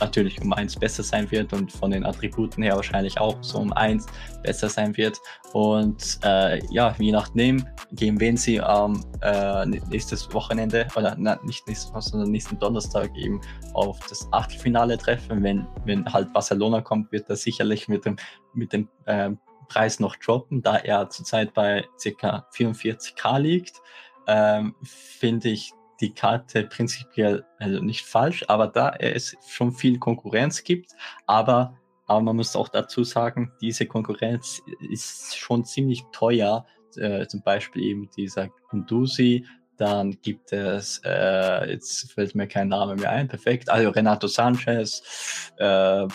natürlich 0.00 0.40
um 0.40 0.52
eins 0.52 0.76
besser 0.76 1.02
sein 1.02 1.30
wird 1.30 1.52
und 1.52 1.72
von 1.72 1.90
den 1.90 2.04
Attributen 2.04 2.62
her 2.62 2.76
wahrscheinlich 2.76 3.18
auch 3.18 3.36
so 3.42 3.58
um 3.58 3.72
eins 3.72 4.06
besser 4.42 4.68
sein 4.68 4.96
wird. 4.96 5.18
Und 5.52 6.18
äh, 6.24 6.60
ja, 6.70 6.94
je 6.98 7.12
nachdem, 7.12 7.66
gegen 7.92 8.20
wen 8.20 8.36
sie 8.36 8.60
am 8.60 9.04
äh, 9.22 9.66
nächstes 9.66 10.32
Wochenende 10.32 10.86
oder 10.96 11.14
na, 11.18 11.38
nicht 11.44 11.66
nächstes 11.66 11.88
Wochenende, 11.90 12.10
sondern 12.10 12.30
nächsten 12.30 12.58
Donnerstag 12.58 13.10
eben 13.16 13.40
auf 13.74 13.98
das 14.08 14.28
Achtelfinale 14.32 14.98
treffen. 14.98 15.42
Wenn, 15.42 15.66
wenn 15.84 16.10
halt 16.12 16.32
Barcelona 16.32 16.80
kommt, 16.80 17.10
wird 17.12 17.28
er 17.28 17.36
sicherlich 17.36 17.88
mit 17.88 18.04
dem, 18.04 18.16
mit 18.54 18.72
dem 18.72 18.88
äh, 19.06 19.30
Preis 19.68 20.00
noch 20.00 20.16
droppen, 20.16 20.62
da 20.62 20.76
er 20.76 21.10
zurzeit 21.10 21.54
bei 21.54 21.84
ca. 22.02 22.46
44k 22.54 23.38
liegt. 23.38 23.80
Ähm, 24.26 24.74
finde 24.82 25.48
ich 25.48 25.72
die 26.00 26.14
Karte 26.14 26.64
prinzipiell 26.64 27.44
also 27.58 27.80
nicht 27.80 28.06
falsch, 28.06 28.44
aber 28.48 28.68
da 28.68 28.90
es 28.90 29.36
schon 29.46 29.72
viel 29.72 29.98
Konkurrenz 29.98 30.62
gibt, 30.62 30.92
aber, 31.26 31.76
aber 32.06 32.20
man 32.20 32.36
muss 32.36 32.56
auch 32.56 32.68
dazu 32.68 33.04
sagen, 33.04 33.52
diese 33.60 33.86
Konkurrenz 33.86 34.62
ist 34.90 35.36
schon 35.36 35.64
ziemlich 35.64 36.04
teuer. 36.12 36.66
Äh, 36.96 37.26
zum 37.26 37.42
Beispiel 37.42 37.82
eben 37.82 38.10
dieser 38.16 38.48
Kundusi, 38.70 39.44
dann 39.76 40.18
gibt 40.22 40.52
es, 40.52 41.00
äh, 41.04 41.70
jetzt 41.70 42.12
fällt 42.12 42.34
mir 42.34 42.48
kein 42.48 42.68
Name 42.68 42.96
mehr 42.96 43.10
ein, 43.10 43.28
perfekt, 43.28 43.68
also 43.68 43.90
Renato 43.90 44.26
Sanchez, 44.26 45.52
äh, 45.58 46.06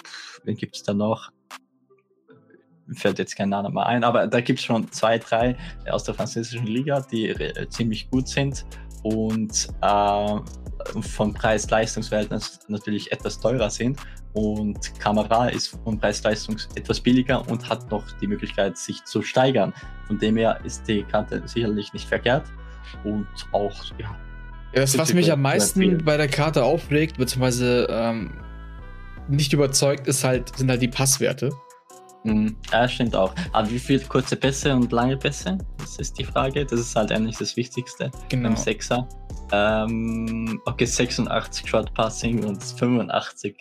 wen 0.43 0.58
gibt 0.58 0.76
es 0.76 0.84
da 0.84 0.93
noch? 0.93 1.32
fällt 2.96 3.17
jetzt 3.17 3.38
kein 3.38 3.50
Name 3.50 3.69
mehr 3.69 3.86
ein, 3.86 4.04
aber 4.04 4.28
da 4.28 4.41
gibt 4.41 4.60
es 4.60 4.65
schon 4.65 4.91
zwei, 4.91 5.17
drei 5.17 5.56
aus 5.89 6.04
der 6.04 6.13
französischen 6.13 6.67
Liga, 6.67 7.00
die 7.00 7.34
ziemlich 7.69 8.10
gut 8.12 8.28
sind 8.28 8.65
und 9.04 9.68
äh, 9.82 11.02
vom 11.02 11.34
Preis-Leistungs-Verhältnis 11.34 12.60
natürlich 12.68 13.12
etwas 13.12 13.39
teurer 13.39 13.70
sind. 13.70 14.00
Und 14.34 15.00
Kamera 15.00 15.50
ist 15.50 15.68
vom 15.84 16.00
Preis-Leistung 16.00 16.58
etwas 16.76 17.00
billiger 17.00 17.48
und 17.50 17.70
hat 17.70 17.89
noch 17.92 18.04
die 18.20 18.28
Möglichkeit, 18.28 18.78
sich 18.78 19.04
zu 19.04 19.22
steigern. 19.22 19.74
Von 20.08 20.18
dem 20.18 20.38
her 20.38 20.60
ist 20.63 20.88
die 20.88 21.04
Karte 21.04 21.42
sicherlich 21.46 21.94
nicht 21.94 22.08
verkehrt 22.08 22.46
und 23.04 23.28
auch, 23.52 23.74
ja. 24.00 24.16
ja 24.74 24.82
das, 24.82 24.98
was 24.98 25.13
mich 25.13 25.32
am 25.32 25.42
meisten 25.42 26.04
bei 26.04 26.18
der 26.18 26.28
Karte 26.28 26.63
aufregt, 26.63 27.18
beziehungsweise 27.18 27.88
ähm, 27.89 28.32
nicht 29.28 29.54
überzeugt, 29.54 30.08
ist 30.08 30.24
halt, 30.24 30.58
sind 30.58 30.70
halt 30.70 30.82
die 30.82 30.88
Passwerte. 30.88 31.52
Mhm. 32.24 32.56
Ja, 32.72 32.88
stimmt 32.88 33.16
auch. 33.16 33.34
Aber 33.52 33.70
wie 33.70 33.80
viele 33.80 34.00
kurze 34.06 34.36
Pässe 34.36 34.74
und 34.74 34.92
lange 34.92 35.18
Pässe? 35.18 35.58
Das 35.78 35.98
ist 35.98 36.18
die 36.18 36.24
Frage. 36.24 36.66
Das 36.66 36.80
ist 36.80 36.96
halt 36.96 37.12
eigentlich 37.12 37.38
das 37.38 37.56
Wichtigste 37.56 38.12
genau. 38.30 38.50
beim 38.50 38.58
Sechser. 38.58 39.08
Ähm, 39.52 40.62
okay, 40.66 40.86
86 40.86 41.70
Short 41.70 41.94
Passing 41.94 42.44
und 42.44 42.64
85 42.64 43.56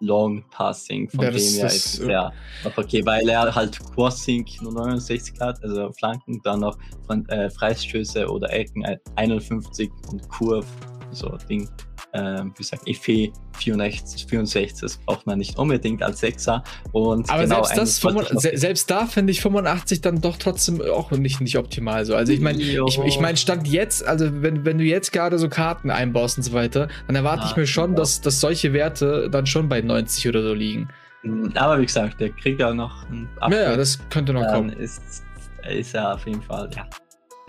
Long 0.00 0.44
Passing. 0.50 1.08
Von 1.08 1.24
ja, 1.24 1.30
dem 1.30 1.40
her 1.40 1.66
ist 1.66 2.00
es 2.00 2.06
ja 2.06 2.32
okay, 2.76 3.04
weil 3.04 3.28
er 3.28 3.54
halt 3.54 3.78
Crossing 3.94 4.46
nur 4.60 4.72
69 4.72 5.40
hat, 5.40 5.62
also 5.62 5.90
Flanken, 5.92 6.40
dann 6.42 6.60
noch 6.60 6.76
von, 7.06 7.26
äh, 7.28 7.48
Freistöße 7.50 8.28
oder 8.28 8.52
Ecken 8.52 8.84
51 9.14 9.90
und 10.10 10.28
Kurve, 10.28 10.66
so 11.12 11.28
Ding 11.48 11.68
ähm, 12.16 12.52
wie 12.54 12.62
gesagt, 12.62 12.82
EFE 12.86 13.32
64, 13.58 14.26
64, 14.26 14.80
das 14.80 14.96
braucht 14.98 15.26
man 15.26 15.38
nicht 15.38 15.58
unbedingt 15.58 16.02
als 16.02 16.20
Sechser. 16.20 16.64
Und 16.92 17.28
Aber 17.30 17.42
genau 17.42 17.64
selbst, 17.64 18.04
das, 18.04 18.42
se 18.42 18.52
selbst 18.54 18.90
da 18.90 19.06
finde 19.06 19.32
ich 19.32 19.40
85 19.40 20.00
dann 20.00 20.20
doch 20.20 20.36
trotzdem 20.36 20.80
auch 20.80 21.10
nicht, 21.10 21.40
nicht 21.40 21.58
optimal 21.58 22.04
so. 22.04 22.14
Also 22.14 22.32
ich 22.32 22.40
meine, 22.40 22.62
ich, 22.62 22.98
ich 22.98 23.20
meine, 23.20 23.36
Stand 23.36 23.68
jetzt, 23.68 24.06
also 24.06 24.42
wenn, 24.42 24.64
wenn 24.64 24.78
du 24.78 24.84
jetzt 24.84 25.12
gerade 25.12 25.38
so 25.38 25.48
Karten 25.48 25.90
einbaust 25.90 26.38
und 26.38 26.44
so 26.44 26.52
weiter, 26.52 26.88
dann 27.06 27.16
erwarte 27.16 27.44
ah, 27.44 27.48
ich 27.50 27.56
mir 27.56 27.66
schon, 27.66 27.94
dass, 27.94 28.20
dass 28.20 28.40
solche 28.40 28.72
Werte 28.72 29.28
dann 29.30 29.46
schon 29.46 29.68
bei 29.68 29.80
90 29.80 30.28
oder 30.28 30.42
so 30.42 30.54
liegen. 30.54 30.88
Hm, 31.22 31.52
aber 31.54 31.80
wie 31.80 31.86
gesagt, 31.86 32.20
der 32.20 32.30
kriegt 32.30 32.60
ja 32.60 32.72
noch 32.72 33.08
ein 33.10 33.28
Upgrade. 33.36 33.62
Ja, 33.62 33.70
ja, 33.70 33.76
das 33.76 33.98
könnte 34.10 34.32
noch 34.32 34.46
kommen. 34.46 34.70
Ist, 34.70 35.24
ist 35.68 35.92
ja 35.92 36.14
auf 36.14 36.26
jeden 36.26 36.42
Fall, 36.42 36.70
ja, 36.74 36.86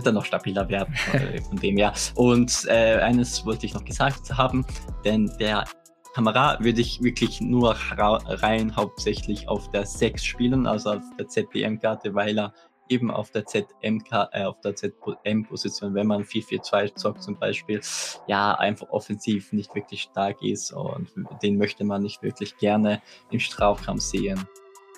dann 0.03 0.15
noch 0.15 0.25
stabiler 0.25 0.67
werden 0.69 0.93
äh, 1.13 1.41
von 1.41 1.57
dem 1.57 1.77
her. 1.77 1.93
Und 2.15 2.65
äh, 2.67 2.99
eines 2.99 3.45
wollte 3.45 3.65
ich 3.65 3.73
noch 3.73 3.85
gesagt 3.85 4.37
haben, 4.37 4.65
denn 5.03 5.31
der 5.39 5.65
Kamera 6.13 6.57
würde 6.59 6.81
ich 6.81 7.01
wirklich 7.03 7.41
nur 7.41 7.75
rein 7.93 8.75
hauptsächlich 8.75 9.47
auf 9.47 9.69
der 9.69 9.85
6 9.85 10.25
spielen, 10.25 10.65
also 10.65 10.93
auf 10.93 11.03
der 11.19 11.27
ZPM-Karte, 11.27 12.15
weil 12.15 12.39
er 12.39 12.53
eben 12.89 13.11
auf 13.11 13.31
der 13.31 13.45
ZM, 13.45 14.03
äh, 14.31 14.43
auf 14.43 14.59
der 14.61 14.75
ZM-Position, 14.75 15.93
wenn 15.93 16.07
man 16.07 16.23
4-4-2 16.23 16.95
zockt 16.95 17.23
zum 17.23 17.37
Beispiel, 17.37 17.81
ja, 18.27 18.53
einfach 18.55 18.89
offensiv 18.89 19.51
nicht 19.53 19.73
wirklich 19.75 20.03
stark 20.03 20.41
ist 20.41 20.71
und 20.71 21.07
den 21.43 21.57
möchte 21.57 21.83
man 21.83 22.03
nicht 22.03 22.23
wirklich 22.23 22.57
gerne 22.57 23.01
im 23.31 23.39
Strafraum 23.39 23.99
sehen. 23.99 24.43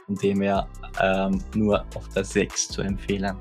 Von 0.06 0.16
dem 0.16 0.42
her 0.42 0.68
ähm, 1.02 1.44
nur 1.54 1.86
auf 1.96 2.08
der 2.10 2.24
6 2.24 2.70
zu 2.70 2.82
empfehlen. 2.82 3.38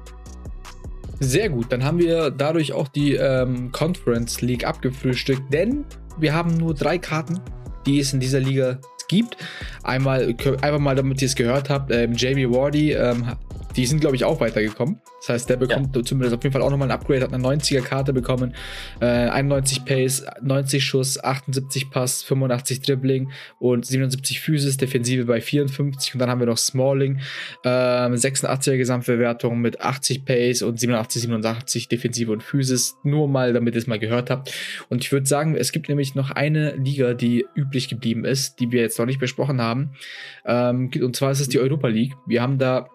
Sehr 1.21 1.49
gut, 1.49 1.73
dann 1.73 1.85
haben 1.85 1.99
wir 1.99 2.31
dadurch 2.31 2.73
auch 2.73 2.87
die 2.87 3.15
ähm, 3.15 3.73
Conference 3.73 4.41
League 4.41 4.65
abgefrühstückt, 4.65 5.53
denn 5.53 5.85
wir 6.19 6.33
haben 6.33 6.57
nur 6.57 6.75
drei 6.75 6.99
Karten, 6.99 7.41
die 7.87 7.99
es 7.99 8.13
in 8.13 8.21
dieser 8.21 8.41
Liga 8.41 8.79
gibt. 9.09 9.37
Einmal, 9.83 10.35
einfach 10.61 10.79
mal, 10.79 10.95
damit 10.95 11.21
ihr 11.21 11.27
es 11.27 11.35
gehört 11.35 11.71
habt, 11.71 11.91
ähm, 11.91 12.13
Jamie 12.15 12.49
Wardy 12.49 12.93
ähm, 12.93 13.27
die 13.79 13.87
sind, 13.87 14.01
glaube 14.01 14.17
ich, 14.17 14.25
auch 14.25 14.41
weitergekommen. 14.41 15.01
Das 15.21 15.29
heißt, 15.29 15.51
der 15.51 15.57
bekommt 15.57 15.95
ja. 15.95 16.03
zumindest 16.03 16.35
auf 16.35 16.43
jeden 16.43 16.53
Fall 16.53 16.63
auch 16.63 16.71
nochmal 16.71 16.89
ein 16.89 16.93
Upgrade, 16.93 17.23
hat 17.23 17.33
eine 17.33 17.45
90er-Karte 17.45 18.13
bekommen, 18.13 18.55
äh, 19.01 19.05
91 19.05 19.85
Pace, 19.85 20.27
90 20.43 20.85
Schuss, 20.85 21.23
78 21.23 21.89
Pass, 21.89 22.25
85 22.25 22.81
Dribbling 22.81 23.31
und 23.61 23.87
77 23.87 24.41
Physis, 24.41 24.79
Defensive 24.79 25.27
bei 25.27 25.41
54. 25.41 26.15
Und 26.15 26.19
dann 26.19 26.29
haben 26.29 26.41
wir 26.41 26.49
noch 26.49 26.59
Smalling, 26.59 27.21
äh, 27.63 27.69
86er 27.69 28.77
Gesamtbewertung 28.77 29.61
mit 29.61 29.81
80 29.81 30.25
Pace 30.25 30.63
und 30.63 30.81
87, 30.81 31.23
87 31.23 31.87
Defensive 31.87 32.33
und 32.33 32.43
Physis. 32.43 32.97
Nur 33.05 33.29
mal, 33.29 33.53
damit 33.53 33.77
ihr 33.77 33.79
es 33.79 33.87
mal 33.87 34.01
gehört 34.01 34.29
habt. 34.29 34.53
Und 34.89 35.05
ich 35.05 35.13
würde 35.13 35.27
sagen, 35.27 35.55
es 35.55 35.71
gibt 35.71 35.89
nämlich 35.89 36.17
noch 36.17 36.33
eine 36.33 36.75
Liga, 36.75 37.15
die 37.15 37.47
üblich 37.55 37.89
geblieben 37.89 38.25
ist, 38.25 38.59
die 38.59 38.73
wir 38.73 38.81
jetzt 38.81 38.99
noch 38.99 39.07
nicht 39.07 39.21
besprochen 39.21 39.63
haben. 39.63 39.93
Ähm, 40.45 40.91
und 41.01 41.15
zwar 41.15 41.31
ist 41.31 41.39
es 41.39 41.49
die 41.49 41.61
Europa 41.61 41.87
League. 41.87 42.15
Wir 42.27 42.43
haben 42.43 42.59
da 42.59 42.89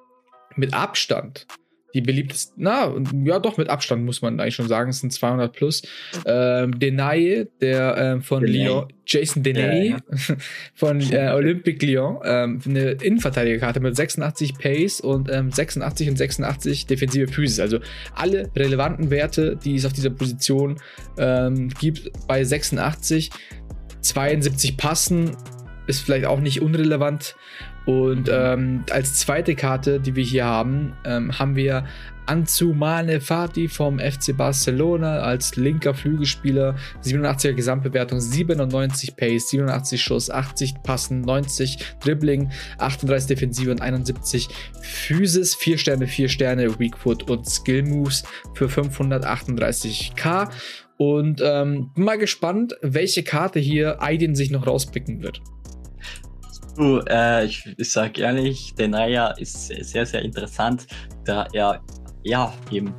mit 0.57 0.73
Abstand 0.73 1.47
die 1.93 2.01
beliebtesten, 2.01 2.63
na, 2.63 2.91
ja, 3.23 3.39
doch, 3.39 3.57
mit 3.57 3.69
Abstand 3.69 4.03
muss 4.03 4.21
man 4.21 4.39
eigentlich 4.39 4.55
schon 4.55 4.67
sagen, 4.67 4.89
es 4.89 4.99
sind 4.99 5.13
200 5.13 5.53
plus. 5.53 5.83
Ähm, 6.25 6.79
Denay, 6.79 7.47
der 7.61 7.95
ähm, 7.97 8.21
von 8.21 8.43
Denay. 8.43 8.65
Lyon, 8.65 8.87
Jason 9.05 9.43
Denay 9.43 9.89
ja, 9.89 9.97
ja. 9.97 10.35
von 10.73 11.01
äh, 11.01 11.31
Olympique 11.33 11.85
Lyon, 11.85 12.19
ähm, 12.23 12.61
eine 12.65 12.91
Innenverteidigerkarte 12.91 13.79
mit 13.79 13.95
86 13.95 14.57
Pace 14.57 15.01
und 15.01 15.29
ähm, 15.31 15.51
86 15.51 16.09
und 16.09 16.17
86 16.17 16.87
defensive 16.87 17.31
Physis. 17.31 17.59
Also 17.59 17.79
alle 18.15 18.49
relevanten 18.55 19.11
Werte, 19.11 19.55
die 19.55 19.75
es 19.75 19.85
auf 19.85 19.93
dieser 19.93 20.09
Position 20.09 20.77
ähm, 21.17 21.69
gibt, 21.79 22.11
bei 22.27 22.43
86. 22.43 23.29
72 24.01 24.75
passen, 24.75 25.37
ist 25.87 26.01
vielleicht 26.01 26.25
auch 26.25 26.39
nicht 26.39 26.61
unrelevant. 26.61 27.35
Und 27.85 28.29
ähm, 28.31 28.85
als 28.91 29.15
zweite 29.15 29.55
Karte, 29.55 29.99
die 29.99 30.15
wir 30.15 30.23
hier 30.23 30.45
haben, 30.45 30.93
ähm, 31.03 31.37
haben 31.37 31.55
wir 31.55 31.85
Anzumane 32.25 33.19
Fati 33.19 33.67
vom 33.67 33.99
FC 33.99 34.35
Barcelona 34.37 35.19
als 35.19 35.57
linker 35.57 35.93
Flügelspieler. 35.93 36.75
87er 37.03 37.51
Gesamtbewertung, 37.51 38.21
97 38.21 39.17
Pace, 39.17 39.49
87 39.49 40.01
Schuss, 40.01 40.29
80 40.29 40.83
Passen, 40.83 41.21
90 41.21 41.79
Dribbling, 41.99 42.49
38 42.77 43.27
Defensive 43.27 43.71
und 43.71 43.81
71 43.81 44.47
Physis. 44.81 45.55
4 45.55 45.77
Sterne, 45.77 46.07
4 46.07 46.29
Sterne, 46.29 46.79
Weakfoot 46.79 47.29
und 47.29 47.49
Skill 47.49 47.83
Moves 47.83 48.23
für 48.53 48.67
538k. 48.67 50.49
Und 50.95 51.41
ähm, 51.43 51.91
mal 51.95 52.17
gespannt, 52.17 52.77
welche 52.81 53.23
Karte 53.23 53.59
hier 53.59 54.01
Aidin 54.01 54.35
sich 54.35 54.51
noch 54.51 54.65
rauspicken 54.65 55.21
wird. 55.21 55.41
Du, 56.75 56.99
äh, 57.07 57.45
ich, 57.45 57.63
ich 57.77 57.91
sag 57.91 58.17
ehrlich, 58.17 58.73
der 58.75 58.87
Naya 58.87 59.27
ist 59.37 59.67
sehr, 59.67 60.05
sehr 60.05 60.21
interessant, 60.23 60.87
da 61.23 61.47
er 61.53 61.81
ja, 62.23 62.53
eben, 62.71 62.93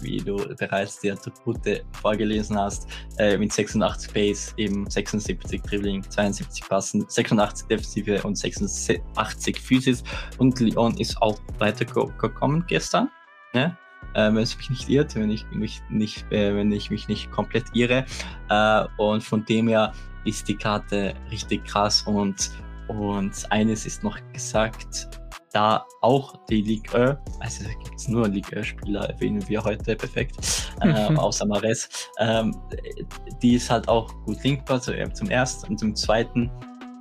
wie 0.00 0.18
du 0.18 0.36
bereits 0.56 1.00
die 1.00 1.10
Attribute 1.10 1.82
vorgelesen 2.00 2.56
hast, 2.56 2.88
äh, 3.18 3.36
mit 3.36 3.52
86 3.52 4.12
Pace, 4.12 4.54
eben 4.56 4.88
76 4.88 5.60
Dribbling, 5.62 6.08
72 6.08 6.68
Passen, 6.68 7.04
86 7.08 7.66
Defensive 7.66 8.22
und 8.22 8.36
86 8.36 9.60
Physis. 9.60 10.04
Und 10.38 10.60
Leon 10.60 10.96
ist 10.98 11.20
auch 11.20 11.38
weitergekommen 11.58 12.64
gestern. 12.68 13.08
Ne? 13.52 13.76
Äh, 14.14 14.32
wenn 14.32 14.38
es 14.38 14.56
mich 14.56 14.70
nicht 14.70 14.88
irrt, 14.88 15.16
wenn 15.16 15.30
ich 15.30 15.44
mich 15.50 15.82
nicht, 15.90 16.30
äh, 16.30 16.54
wenn 16.54 16.70
ich 16.70 16.90
mich 16.90 17.08
nicht 17.08 17.30
komplett 17.32 17.64
irre. 17.74 18.04
Äh, 18.48 18.84
und 18.96 19.24
von 19.24 19.44
dem 19.44 19.68
her 19.68 19.92
ist 20.24 20.46
die 20.48 20.56
Karte 20.56 21.14
richtig 21.30 21.64
krass 21.64 22.02
und 22.02 22.52
und 22.88 23.50
eines 23.50 23.86
ist 23.86 24.02
noch 24.02 24.18
gesagt, 24.32 25.08
da 25.52 25.84
auch 26.02 26.34
die 26.46 26.62
Ligue 26.62 27.18
1, 27.40 27.40
also 27.40 27.64
da 27.64 27.70
gibt 27.70 27.94
es 27.96 28.08
nur 28.08 28.28
Ligue 28.28 28.60
1-Spieler, 28.60 29.08
erwähnen 29.08 29.46
wir 29.48 29.62
heute 29.64 29.96
perfekt, 29.96 30.36
äh, 30.80 31.14
außer 31.14 31.46
Mares, 31.46 31.88
ähm, 32.18 32.56
die 33.42 33.54
ist 33.54 33.70
halt 33.70 33.88
auch 33.88 34.12
gut 34.24 34.42
linkbar, 34.44 34.80
so, 34.80 34.92
zum 35.14 35.30
ersten 35.30 35.70
und 35.70 35.78
zum 35.78 35.94
zweiten 35.94 36.50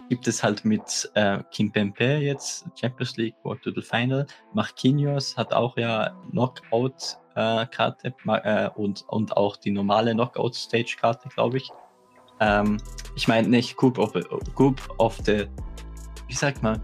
gibt 0.09 0.27
es 0.27 0.43
halt 0.43 0.63
mit 0.65 1.09
äh, 1.15 1.39
Kim 1.51 1.71
Pempe 1.71 2.17
jetzt 2.17 2.65
Champions 2.79 3.17
League 3.17 3.35
Quarter 3.41 3.73
to 3.73 3.81
Final. 3.81 4.25
Marquinhos 4.53 5.35
hat 5.35 5.53
auch 5.53 5.77
ja 5.77 6.11
Knockout-Karte 6.31 8.13
äh, 8.25 8.65
äh, 8.65 8.69
und, 8.75 9.03
und 9.07 9.35
auch 9.35 9.57
die 9.57 9.71
normale 9.71 10.13
Knockout-Stage-Karte, 10.13 11.29
glaube 11.29 11.57
ich. 11.57 11.69
Ähm, 12.39 12.77
ich 13.15 13.27
meine 13.27 13.47
nicht 13.47 13.75
Group 13.75 13.97
of, 13.97 14.13
Group 14.55 14.81
of 14.99 15.17
the 15.25 15.47
wie 16.27 16.33
sagt 16.33 16.61
man? 16.63 16.81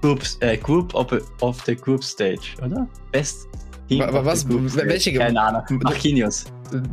Groups, 0.00 0.38
äh, 0.40 0.56
Group 0.56 0.94
of, 0.94 1.12
of 1.40 1.60
the 1.64 1.74
Group 1.74 2.04
Stage, 2.04 2.54
oder? 2.64 2.88
Best 3.12 3.48
Team 3.88 4.02
Aber 4.02 4.24
was? 4.24 4.48
Welche? 4.48 5.12
Keine 5.12 5.40
Ahnung. 5.40 5.62
Marquinhos. 5.82 6.44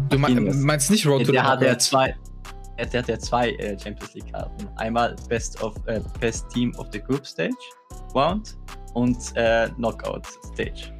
Du 0.09 0.17
Marquinhos. 0.17 0.55
meinst 0.57 0.89
nicht 0.89 1.05
Road 1.05 1.25
to 1.25 1.31
der 1.31 1.43
hat 1.43 1.61
ja 1.61 1.77
zwei. 1.77 2.15
Der 2.77 3.01
hat 3.01 3.07
ja 3.07 3.19
zwei 3.19 3.51
äh, 3.51 3.77
Champions 3.79 4.13
League 4.15 4.31
Karten. 4.31 4.67
Einmal 4.77 5.15
Best 5.29 5.61
of 5.61 5.75
äh, 5.85 6.01
Best 6.19 6.49
Team 6.49 6.73
of 6.77 6.87
the 6.91 6.99
Group 6.99 7.25
Stage 7.25 7.53
Round 8.13 8.57
und 8.93 9.17
äh, 9.35 9.69
Knockout 9.75 10.25
Stage. 10.53 10.93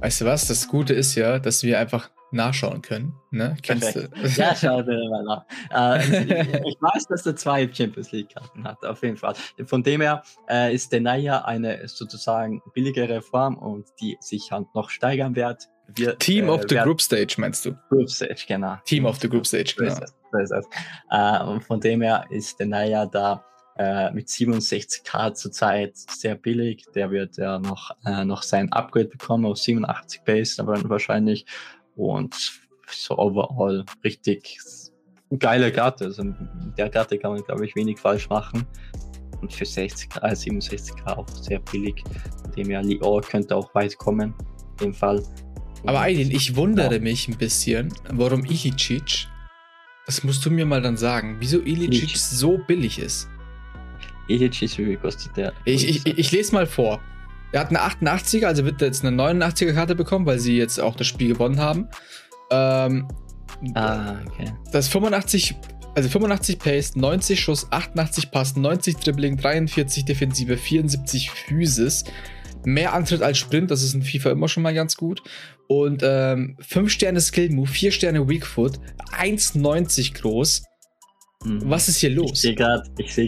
Weißt 0.00 0.20
du 0.20 0.26
was? 0.26 0.46
Das 0.46 0.68
Gute 0.68 0.94
ist 0.94 1.14
ja, 1.14 1.38
dass 1.38 1.62
wir 1.62 1.78
einfach 1.78 2.10
nachschauen 2.30 2.82
können. 2.82 3.14
Ne? 3.30 3.56
Kennst 3.62 3.96
du? 3.96 4.08
Ja, 4.36 4.54
schau 4.60 4.82
dir 4.82 5.08
mal 5.10 5.22
nach. 5.24 5.44
Äh, 5.70 6.62
ich 6.68 6.76
weiß, 6.80 7.06
dass 7.08 7.26
er 7.26 7.36
zwei 7.36 7.70
Champions 7.72 8.12
League-Karten 8.12 8.64
hat, 8.64 8.84
auf 8.84 9.02
jeden 9.02 9.16
Fall. 9.16 9.34
Von 9.64 9.82
dem 9.82 10.00
her 10.00 10.22
äh, 10.48 10.74
ist 10.74 10.92
Denaya 10.92 11.44
eine 11.44 11.86
sozusagen 11.88 12.62
billigere 12.74 13.22
Form 13.22 13.56
und 13.56 13.86
die 14.00 14.16
sich 14.20 14.50
halt 14.50 14.66
noch 14.74 14.90
steigern 14.90 15.36
wird. 15.36 15.68
wird 15.96 16.20
Team 16.20 16.48
äh, 16.48 16.50
of 16.50 16.62
the 16.68 16.76
Group 16.76 17.00
Stage, 17.00 17.34
meinst 17.38 17.64
du? 17.64 17.74
Group 17.88 18.10
Stage, 18.10 18.44
genau. 18.46 18.76
Team 18.84 19.06
of 19.06 19.18
the 19.20 19.28
Group 19.28 19.46
Stage, 19.46 19.74
genau. 19.76 19.94
So 19.94 20.38
ist. 20.38 20.52
Äh, 21.10 21.42
und 21.44 21.64
von 21.64 21.80
dem 21.80 22.02
her 22.02 22.24
ist 22.30 22.60
Denaya 22.60 23.06
da 23.06 23.44
äh, 23.78 24.10
mit 24.10 24.28
67k 24.28 25.34
zurzeit 25.34 25.96
sehr 25.96 26.34
billig. 26.34 26.84
Der 26.94 27.10
wird 27.10 27.36
ja 27.36 27.58
noch, 27.58 27.92
äh, 28.04 28.24
noch 28.24 28.42
sein 28.42 28.72
Upgrade 28.72 29.08
bekommen 29.08 29.46
auf 29.46 29.58
87 29.58 30.22
Base, 30.24 30.60
aber 30.60 30.88
wahrscheinlich 30.90 31.46
und 31.98 32.60
so 32.90 33.18
overall 33.18 33.84
richtig 34.04 34.58
geile 35.38 35.70
Karte. 35.72 36.06
Also 36.06 36.24
mit 36.24 36.36
der 36.78 36.88
Karte 36.88 37.18
kann 37.18 37.32
man, 37.32 37.42
glaube 37.42 37.66
ich, 37.66 37.74
wenig 37.76 37.98
falsch 37.98 38.28
machen. 38.30 38.66
Und 39.40 39.52
für 39.52 39.64
60k, 39.64 40.20
äh, 40.22 40.32
67k 40.32 41.16
auch 41.16 41.28
sehr 41.28 41.60
billig. 41.60 42.02
Dem 42.56 42.70
ja 42.70 42.80
Lior 42.80 43.20
könnte 43.22 43.54
auch 43.54 43.74
weit 43.74 43.96
kommen. 43.98 44.34
In 44.78 44.86
dem 44.86 44.94
Fall. 44.94 45.22
Aber 45.86 46.00
Aydin, 46.00 46.30
ich 46.30 46.56
wundere 46.56 46.94
ja. 46.94 47.00
mich 47.00 47.28
ein 47.28 47.36
bisschen, 47.36 47.92
warum 48.10 48.44
Ilicic, 48.44 49.28
das 50.06 50.24
musst 50.24 50.44
du 50.44 50.50
mir 50.50 50.66
mal 50.66 50.82
dann 50.82 50.96
sagen, 50.96 51.36
wieso 51.38 51.60
Ilicic 51.60 52.16
so 52.16 52.58
billig 52.66 52.98
ist. 52.98 53.28
Ilicic, 54.28 54.78
wie 54.78 54.96
kostet 54.96 55.36
der? 55.36 55.52
Ich, 55.64 55.86
ich, 55.88 56.06
ich 56.06 56.32
lese 56.32 56.52
mal 56.52 56.66
vor. 56.66 57.00
Er 57.52 57.60
hat 57.60 57.70
eine 57.70 57.80
88er, 57.80 58.46
also 58.46 58.64
wird 58.64 58.80
er 58.82 58.88
jetzt 58.88 59.04
eine 59.04 59.16
89er 59.16 59.72
Karte 59.72 59.94
bekommen, 59.94 60.26
weil 60.26 60.38
sie 60.38 60.56
jetzt 60.56 60.78
auch 60.78 60.96
das 60.96 61.06
Spiel 61.06 61.32
gewonnen 61.32 61.60
haben. 61.60 61.88
Ähm, 62.50 63.08
ah, 63.74 64.16
okay. 64.26 64.52
Das 64.70 64.86
ist 64.86 64.92
85, 64.92 65.54
also 65.94 66.08
85 66.08 66.58
Pace, 66.58 66.96
90 66.96 67.40
Schuss, 67.40 67.66
88 67.70 68.30
Pass, 68.30 68.56
90 68.56 68.96
Dribbling, 68.96 69.36
43 69.36 70.04
Defensive, 70.04 70.56
74 70.56 71.30
Physis. 71.30 72.04
Mehr 72.64 72.92
Antritt 72.92 73.22
als 73.22 73.38
Sprint, 73.38 73.70
das 73.70 73.82
ist 73.82 73.94
in 73.94 74.02
FIFA 74.02 74.30
immer 74.30 74.48
schon 74.48 74.62
mal 74.62 74.74
ganz 74.74 74.96
gut. 74.96 75.22
Und 75.68 76.02
ähm, 76.04 76.56
5 76.60 76.90
Sterne 76.90 77.20
Skill 77.20 77.50
Move, 77.50 77.68
4 77.68 77.92
Sterne 77.92 78.28
Weakfoot, 78.28 78.78
1,90 79.16 80.20
groß. 80.20 80.62
Mhm. 81.44 81.70
Was 81.70 81.88
ist 81.88 81.98
hier 81.98 82.10
los? 82.10 82.32
Ich 82.32 82.40
sehe 82.40 82.54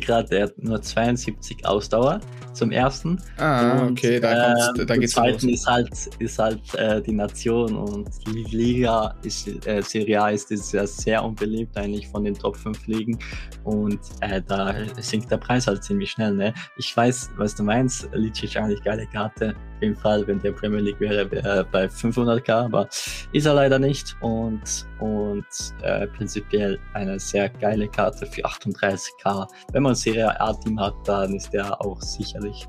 gerade, 0.01 0.27
seh 0.27 0.37
er 0.37 0.43
hat 0.45 0.59
nur 0.59 0.83
72 0.83 1.65
Ausdauer 1.65 2.21
zum 2.53 2.73
ersten. 2.73 3.23
Ah, 3.37 3.83
und, 3.83 3.93
okay, 3.93 4.19
da, 4.19 4.71
ähm, 4.75 4.87
da 4.87 4.97
geht's 4.97 5.13
zweiten 5.13 5.49
los. 5.49 5.61
ist 5.61 5.67
halt, 5.67 6.11
ist 6.19 6.39
halt 6.39 6.75
äh, 6.75 7.01
die 7.01 7.13
Nation 7.13 7.77
und 7.77 8.09
die 8.27 8.43
Liga 8.57 9.15
ist, 9.23 9.47
äh, 9.65 9.81
Serie 9.83 10.23
A 10.23 10.31
ist, 10.31 10.51
ist 10.51 10.73
ja 10.73 10.85
sehr 10.87 11.23
unbeliebt 11.23 11.77
eigentlich 11.77 12.09
von 12.09 12.25
den 12.25 12.35
Top 12.35 12.57
5 12.57 12.87
Ligen 12.89 13.17
und 13.63 14.01
äh, 14.23 14.43
da 14.43 14.75
sinkt 14.99 15.31
der 15.31 15.37
Preis 15.37 15.69
halt 15.69 15.85
ziemlich 15.85 16.11
schnell. 16.11 16.35
Ne? 16.35 16.53
Ich 16.79 16.97
weiß, 16.97 17.31
was 17.37 17.55
du 17.55 17.63
meinst, 17.63 18.09
Licic 18.13 18.57
eigentlich 18.57 18.83
geile 18.83 19.07
Karte, 19.07 19.55
jeden 19.81 19.97
Fall, 19.97 20.27
wenn 20.27 20.41
der 20.41 20.53
Premier 20.53 20.81
League 20.81 21.01
wäre, 21.01 21.31
wäre 21.31 21.49
er 21.49 21.65
bei 21.65 21.87
500k, 21.87 22.65
aber 22.65 22.89
ist 23.33 23.47
er 23.47 23.55
leider 23.55 23.79
nicht 23.79 24.17
und, 24.21 24.87
und 25.01 25.47
äh, 25.83 26.07
prinzipiell 26.09 26.79
eine 26.95 27.19
sehr 27.19 27.49
geile 27.49 27.89
Karte 27.89 28.27
für 28.27 28.45
38k. 28.45 29.47
Wenn 29.73 29.83
man 29.83 29.95
Serie 29.95 30.41
A-Team 30.41 30.81
hat, 30.81 30.95
dann 31.05 31.35
ist 31.35 31.53
der 31.53 31.81
auch 31.81 32.01
sicherlich 32.01 32.67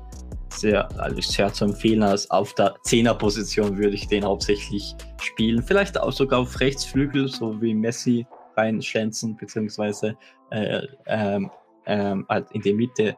sehr, 0.50 0.88
also 1.00 1.20
sehr 1.20 1.52
zu 1.52 1.64
empfehlen. 1.66 2.02
Also 2.02 2.28
auf 2.30 2.54
der 2.54 2.74
10er-Position 2.86 3.76
würde 3.76 3.94
ich 3.94 4.06
den 4.08 4.24
hauptsächlich 4.24 4.94
spielen. 5.20 5.62
Vielleicht 5.62 5.98
auch 5.98 6.12
sogar 6.12 6.40
auf 6.40 6.60
Rechtsflügel, 6.60 7.28
so 7.28 7.60
wie 7.60 7.74
Messi 7.74 8.26
reinschlänzen, 8.56 9.36
beziehungsweise 9.36 10.16
äh, 10.50 10.82
ähm, 11.06 11.50
ähm, 11.86 12.26
halt 12.28 12.50
in 12.52 12.62
die 12.62 12.74
Mitte 12.74 13.16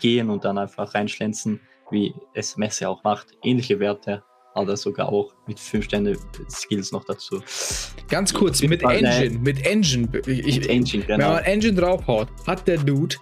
gehen 0.00 0.30
und 0.30 0.44
dann 0.44 0.58
einfach 0.58 0.94
reinschlänzen 0.94 1.60
wie 1.90 2.14
es 2.34 2.56
Messi 2.56 2.84
auch 2.84 3.02
macht. 3.04 3.28
Ähnliche 3.42 3.78
Werte 3.80 4.22
hat 4.54 4.68
er 4.68 4.76
sogar 4.76 5.08
auch 5.08 5.32
mit 5.46 5.58
5 5.58 5.84
Sterne 5.84 6.16
Skills 6.50 6.92
noch 6.92 7.04
dazu. 7.04 7.42
Ganz 8.08 8.32
kurz, 8.32 8.62
mit 8.62 8.82
Engine, 8.82 9.38
mit 9.38 9.64
Engine, 9.66 10.08
ich, 10.26 10.60
mit 10.60 10.68
Engine, 10.68 11.04
genau. 11.04 11.26
Wenn 11.26 11.34
man 11.34 11.44
Engine 11.44 11.74
draufhaut, 11.74 12.28
hat 12.46 12.66
der 12.66 12.78
Dude 12.78 13.16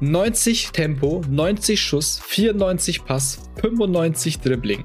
90 0.00 0.70
Tempo, 0.70 1.22
90 1.28 1.80
Schuss, 1.80 2.20
94 2.24 3.04
Pass, 3.04 3.50
95 3.60 4.40
Dribbling. 4.40 4.84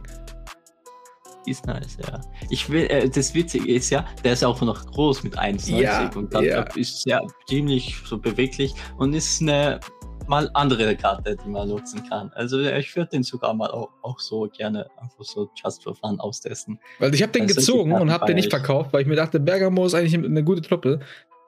Ist 1.46 1.66
nice, 1.68 1.98
ja. 2.02 2.20
Ich 2.50 2.70
will, 2.70 2.88
äh, 2.88 3.08
das 3.08 3.34
Witzige 3.36 3.72
ist 3.72 3.92
ja, 3.92 4.06
der 4.24 4.34
ist 4.34 4.44
auch 4.44 4.60
noch 4.62 4.86
groß 4.88 5.24
mit 5.24 5.38
1,90 5.38 5.80
ja, 5.80 6.12
und 6.16 6.34
dann 6.34 6.44
ja. 6.44 6.64
ist 6.76 7.06
ja 7.06 7.22
ziemlich 7.48 7.96
so 8.04 8.18
beweglich 8.18 8.74
und 8.98 9.14
ist 9.14 9.42
eine 9.42 9.80
mal 10.28 10.50
andere 10.54 10.96
Karte, 10.96 11.38
die 11.44 11.50
man 11.50 11.68
nutzen 11.68 12.08
kann. 12.08 12.32
Also 12.34 12.60
ich 12.62 12.96
würde 12.96 13.12
den 13.12 13.24
sogar 13.24 13.54
mal 13.54 13.70
auch, 13.70 13.90
auch, 14.02 14.20
so 14.20 14.50
gerne 14.56 14.90
einfach 14.98 15.24
so 15.24 15.50
just 15.62 15.84
for 15.84 15.96
fun 15.96 16.20
austesten. 16.20 16.80
Weil 17.00 17.14
ich 17.14 17.22
habe 17.22 17.32
den 17.32 17.44
also 17.44 17.56
gezogen 17.56 17.94
und 17.94 18.12
habe 18.12 18.26
den 18.26 18.36
nicht 18.36 18.50
verkauft, 18.50 18.94
weil 18.94 19.02
ich 19.02 19.08
mir 19.08 19.16
dachte, 19.16 19.40
Bergamo 19.40 19.86
ist 19.86 19.94
eigentlich 19.94 20.16
eine 20.16 20.44
gute 20.44 20.62
Truppe. 20.62 21.00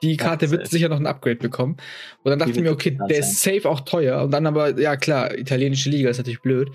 Die 0.04 0.16
Karte 0.16 0.46
ja, 0.46 0.52
wird 0.52 0.68
sicher 0.68 0.90
noch 0.90 1.00
ein 1.00 1.08
Upgrade 1.08 1.38
bekommen. 1.38 1.78
Und 2.24 2.30
dann 2.30 2.40
dachte 2.40 2.52
ich 2.52 2.60
mir, 2.60 2.72
okay, 2.72 2.98
der 3.10 3.20
ist 3.20 3.42
safe 3.42 3.68
auch 3.68 3.82
teuer. 3.82 4.22
Und 4.24 4.32
dann 4.32 4.46
aber, 4.46 4.80
ja 4.80 4.96
klar, 4.96 5.36
italienische 5.36 5.90
Liga 5.90 6.10
ist 6.10 6.18
natürlich 6.18 6.42
blöd. 6.42 6.70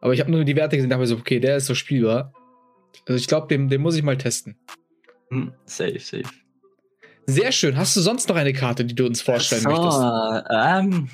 Aber 0.00 0.12
ich 0.12 0.20
habe 0.20 0.30
nur 0.30 0.44
die 0.44 0.56
Werte 0.56 0.76
gesehen 0.76 0.86
und 0.86 0.90
dachte 0.90 1.00
mir 1.00 1.06
so, 1.06 1.16
okay, 1.16 1.38
der 1.38 1.56
ist 1.56 1.66
so 1.66 1.74
spielbar. 1.74 2.32
Also 3.06 3.18
ich 3.18 3.26
glaube, 3.26 3.46
den, 3.48 3.68
den 3.68 3.80
muss 3.80 3.96
ich 3.96 4.02
mal 4.02 4.18
testen. 4.18 4.56
Hm, 5.30 5.52
safe, 5.64 5.98
safe. 6.00 6.24
Sehr 7.26 7.52
schön. 7.52 7.76
Hast 7.76 7.96
du 7.96 8.00
sonst 8.00 8.28
noch 8.28 8.36
eine 8.36 8.52
Karte, 8.52 8.84
die 8.84 8.94
du 8.94 9.06
uns 9.06 9.22
vorstellen 9.22 9.62
so, 9.62 9.70
möchtest? 9.70 10.46
Ähm, 10.50 11.08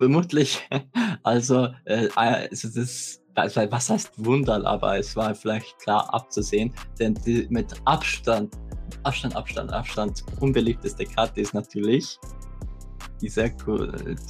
vermutlich. 0.00 0.66
Also, 1.22 1.68
äh, 1.84 2.08
also 2.14 2.68
das, 2.74 3.20
was 3.34 3.90
heißt 3.90 4.12
Wunder, 4.24 4.64
aber 4.64 4.98
es 4.98 5.14
war 5.16 5.34
vielleicht 5.34 5.78
klar 5.80 6.08
abzusehen, 6.14 6.72
denn 6.98 7.12
die 7.26 7.46
mit 7.50 7.74
Abstand, 7.84 8.56
Abstand, 9.02 9.36
Abstand, 9.36 9.70
Abstand 9.70 10.24
unbeliebteste 10.40 11.04
Karte 11.04 11.42
ist 11.42 11.52
natürlich 11.52 12.18
diese, 13.20 13.54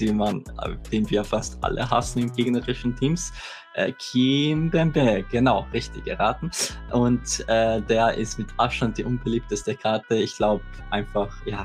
die 0.01 0.13
man, 0.13 0.43
den 0.91 1.09
wir 1.09 1.23
fast 1.23 1.63
alle 1.63 1.89
hassen 1.89 2.23
in 2.23 2.33
gegnerischen 2.33 2.97
Teams. 2.97 3.33
Äh, 3.75 3.93
Kim 3.93 4.69
Bembe, 4.69 5.25
genau, 5.31 5.65
richtig 5.73 6.05
geraten. 6.05 6.51
Und 6.91 7.45
äh, 7.47 7.81
der 7.83 8.15
ist 8.15 8.37
mit 8.37 8.49
Abstand 8.57 8.99
die 8.99 9.05
unbeliebteste 9.05 9.77
Karte. 9.77 10.17
Ich 10.17 10.37
glaube 10.37 10.65
einfach, 10.91 11.31
ja, 11.47 11.65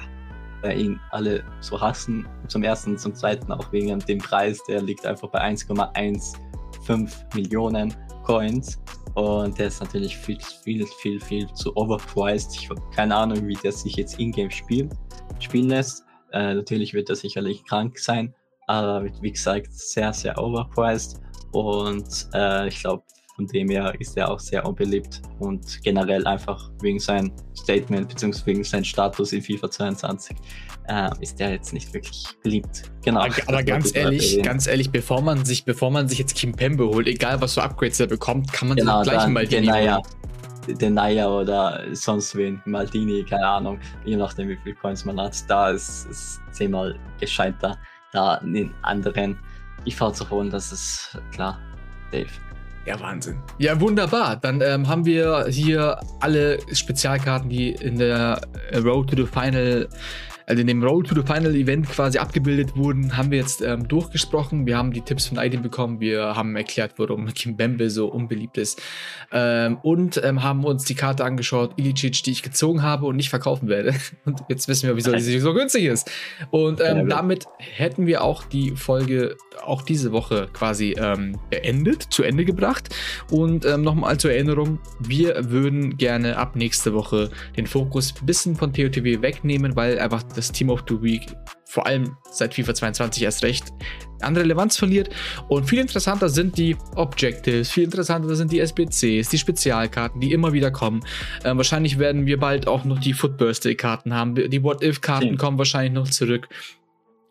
ihn 0.74 1.00
alle 1.12 1.44
so 1.60 1.80
hassen. 1.80 2.28
Zum 2.48 2.64
ersten, 2.64 2.98
zum 2.98 3.14
zweiten 3.14 3.52
auch 3.52 3.72
wegen 3.72 4.00
dem 4.00 4.20
Preis. 4.20 4.60
Der 4.68 4.82
liegt 4.82 5.06
einfach 5.06 5.30
bei 5.30 5.42
1,15 5.42 7.36
Millionen 7.36 7.94
Coins. 8.24 8.82
Und 9.16 9.58
der 9.58 9.68
ist 9.68 9.82
natürlich 9.82 10.18
viel, 10.18 10.40
viel, 10.64 10.86
viel, 11.02 11.20
viel 11.22 11.54
zu 11.54 11.76
overpriced. 11.76 12.56
Ich 12.56 12.70
habe 12.70 12.82
keine 12.94 13.16
Ahnung, 13.16 13.48
wie 13.48 13.54
der 13.56 13.72
sich 13.72 13.96
jetzt 13.96 14.20
in-game 14.20 14.52
spielt, 14.52 14.92
spielen 15.40 15.70
lässt. 15.70 16.04
Äh, 16.34 16.56
natürlich 16.56 16.94
wird 16.94 17.10
er 17.10 17.16
sicherlich 17.16 17.64
krank 17.64 17.98
sein, 17.98 18.36
aber 18.68 19.06
wie 19.22 19.32
gesagt, 19.32 19.72
sehr, 19.72 20.12
sehr 20.12 20.38
overpriced. 20.38 21.22
Und 21.54 22.28
äh, 22.34 22.68
ich 22.68 22.82
glaube, 22.82 23.04
von 23.36 23.48
dem 23.48 23.70
her 23.70 23.94
ist 24.00 24.16
er 24.16 24.32
auch 24.32 24.40
sehr 24.40 24.66
unbeliebt 24.66 25.22
und 25.40 25.82
generell 25.84 26.26
einfach 26.26 26.72
wegen 26.82 27.00
seinem 27.00 27.32
Statement 27.56 28.08
bzw. 28.08 28.46
wegen 28.46 28.64
seinem 28.64 28.86
Status 28.86 29.34
in 29.34 29.42
FIFA 29.42 29.70
22 29.70 30.38
äh, 30.88 31.10
ist 31.20 31.42
er 31.42 31.52
jetzt 31.52 31.74
nicht 31.74 31.94
wirklich 31.94 32.26
beliebt. 32.44 32.84
Genau. 33.04 33.22
Aber, 33.22 33.36
aber 33.48 33.64
ganz 33.64 33.94
ehrlich, 33.94 34.42
ganz 34.42 34.68
ehrlich, 34.68 34.90
bevor 34.90 35.22
man 35.22 35.44
sich, 35.44 35.66
bevor 35.66 35.92
man 35.92 36.08
sich 36.08 36.20
jetzt 36.20 36.36
Kim 36.36 36.54
Pembe 36.54 36.88
holt, 36.88 37.08
egal 37.08 37.42
was 37.42 37.56
für 37.56 37.64
Upgrades 37.64 38.00
er 38.00 38.08
bekommt, 38.08 38.52
kann 38.54 38.70
man 38.70 38.78
genau, 38.78 39.04
sich 39.04 39.12
gleich 39.12 39.28
mal 39.28 39.46
den 39.46 39.66
Naya, 39.66 40.02
den 40.68 40.94
Naya 40.94 41.28
oder 41.28 41.84
sonst 41.92 42.36
wen, 42.36 42.62
Maldini, 42.66 43.26
keine 43.26 43.48
Ahnung, 43.48 43.80
je 44.06 44.16
nachdem 44.16 44.48
wie 44.48 44.58
viele 44.64 44.76
Coins 44.76 45.04
man 45.04 45.20
hat, 45.20 45.38
da 45.50 45.72
ist 45.72 46.08
es 46.10 46.40
zehnmal 46.52 46.98
gescheiter, 47.20 47.78
da 48.14 48.38
den 48.38 48.74
anderen 48.84 49.38
IV 49.86 50.12
zu 50.14 50.30
holen, 50.30 50.50
das 50.50 50.72
ist 50.72 51.20
klar, 51.32 51.60
Dave. 52.12 52.30
Ja, 52.86 53.00
Wahnsinn. 53.00 53.38
Ja, 53.58 53.80
wunderbar. 53.82 54.36
Dann 54.36 54.62
ähm, 54.62 54.88
haben 54.88 55.06
wir 55.06 55.48
hier 55.50 56.00
alle 56.20 56.60
Spezialkarten, 56.72 57.50
die 57.50 57.72
in 57.72 57.98
der 57.98 58.42
Road 58.76 59.10
to 59.10 59.16
the 59.16 59.26
Final 59.26 59.90
also 60.46 60.62
in 60.62 60.68
dem 60.68 60.84
Roll 60.84 61.04
to 61.04 61.16
the 61.16 61.22
Final 61.22 61.56
Event 61.56 61.90
quasi 61.90 62.18
abgebildet 62.18 62.76
wurden, 62.76 63.18
haben 63.18 63.32
wir 63.32 63.40
jetzt 63.40 63.62
ähm, 63.62 63.88
durchgesprochen. 63.88 64.66
Wir 64.66 64.78
haben 64.78 64.92
die 64.92 65.02
Tipps 65.02 65.28
von 65.28 65.40
Aiden 65.40 65.62
bekommen. 65.62 66.00
Wir 66.00 66.36
haben 66.36 66.56
erklärt, 66.56 66.94
warum 66.98 67.34
Kim 67.34 67.58
Bembe 67.58 67.90
so 67.90 68.08
unbeliebt 68.08 68.58
ist. 68.58 68.82
Ähm, 69.32 69.78
und 69.82 70.22
ähm, 70.24 70.44
haben 70.44 70.64
uns 70.64 70.84
die 70.86 70.96
Karte 70.96 71.24
angeschaut, 71.24 71.74
Ilicic, 71.78 72.24
die 72.24 72.32
ich 72.32 72.44
gezogen 72.44 72.84
habe 72.84 73.06
und 73.06 73.16
nicht 73.16 73.30
verkaufen 73.30 73.68
werde. 73.68 73.94
Und 74.26 74.42
jetzt 74.50 74.68
wissen 74.68 74.88
wir, 74.88 74.96
wieso 74.96 75.16
sie 75.18 75.40
so 75.40 75.54
günstig 75.54 75.86
ist. 75.86 76.10
Und 76.50 76.82
ähm, 76.82 77.08
damit 77.10 77.46
hätten 77.58 78.08
wir 78.08 78.24
auch 78.24 78.44
die 78.44 78.72
Folge 78.72 79.36
auch 79.64 79.82
diese 79.82 80.12
Woche 80.12 80.48
quasi 80.52 80.96
ähm, 80.98 81.38
beendet, 81.50 82.02
zu 82.02 82.24
Ende 82.24 82.46
gebracht. 82.46 82.94
Und 83.30 83.66
ähm, 83.66 83.82
nochmal 83.82 84.18
zur 84.18 84.32
Erinnerung, 84.32 84.80
wir 85.00 85.52
würden 85.52 85.98
gerne 85.98 86.38
ab 86.38 86.56
nächste 86.56 86.94
Woche 86.94 87.30
den 87.58 87.68
Fokus 87.68 88.14
ein 88.20 88.26
bisschen 88.26 88.56
von 88.56 88.74
TOTW 88.74 89.22
wegnehmen, 89.22 89.76
weil 89.76 90.00
einfach 90.00 90.24
das 90.36 90.52
Team 90.52 90.70
of 90.70 90.84
the 90.88 91.02
Week 91.02 91.26
vor 91.76 91.86
allem 91.86 92.16
seit 92.32 92.54
FIFA 92.54 92.74
22 92.74 93.24
erst 93.24 93.44
recht 93.44 93.66
an 94.22 94.38
Relevanz 94.38 94.78
verliert. 94.78 95.10
Und 95.50 95.70
viel 95.70 95.80
interessanter 95.80 96.30
sind 96.30 96.58
die 96.58 96.78
Objectives, 96.96 97.70
viel 97.70 97.84
interessanter 97.84 98.34
sind 98.36 98.52
die 98.52 98.60
SBCs, 98.60 99.28
die 99.30 99.38
Spezialkarten, 99.38 100.22
die 100.22 100.32
immer 100.32 100.54
wieder 100.54 100.72
kommen. 100.72 101.04
Ähm, 101.44 101.58
wahrscheinlich 101.58 102.00
werden 102.00 102.26
wir 102.26 102.40
bald 102.40 102.68
auch 102.68 102.86
noch 102.86 103.00
die 103.00 103.14
Foot 103.14 103.38
Birthday-Karten 103.38 104.14
haben. 104.14 104.36
Die 104.36 104.64
What-If-Karten 104.64 105.38
kommen 105.38 105.58
wahrscheinlich 105.58 105.92
noch 105.92 106.10
zurück. 106.10 106.48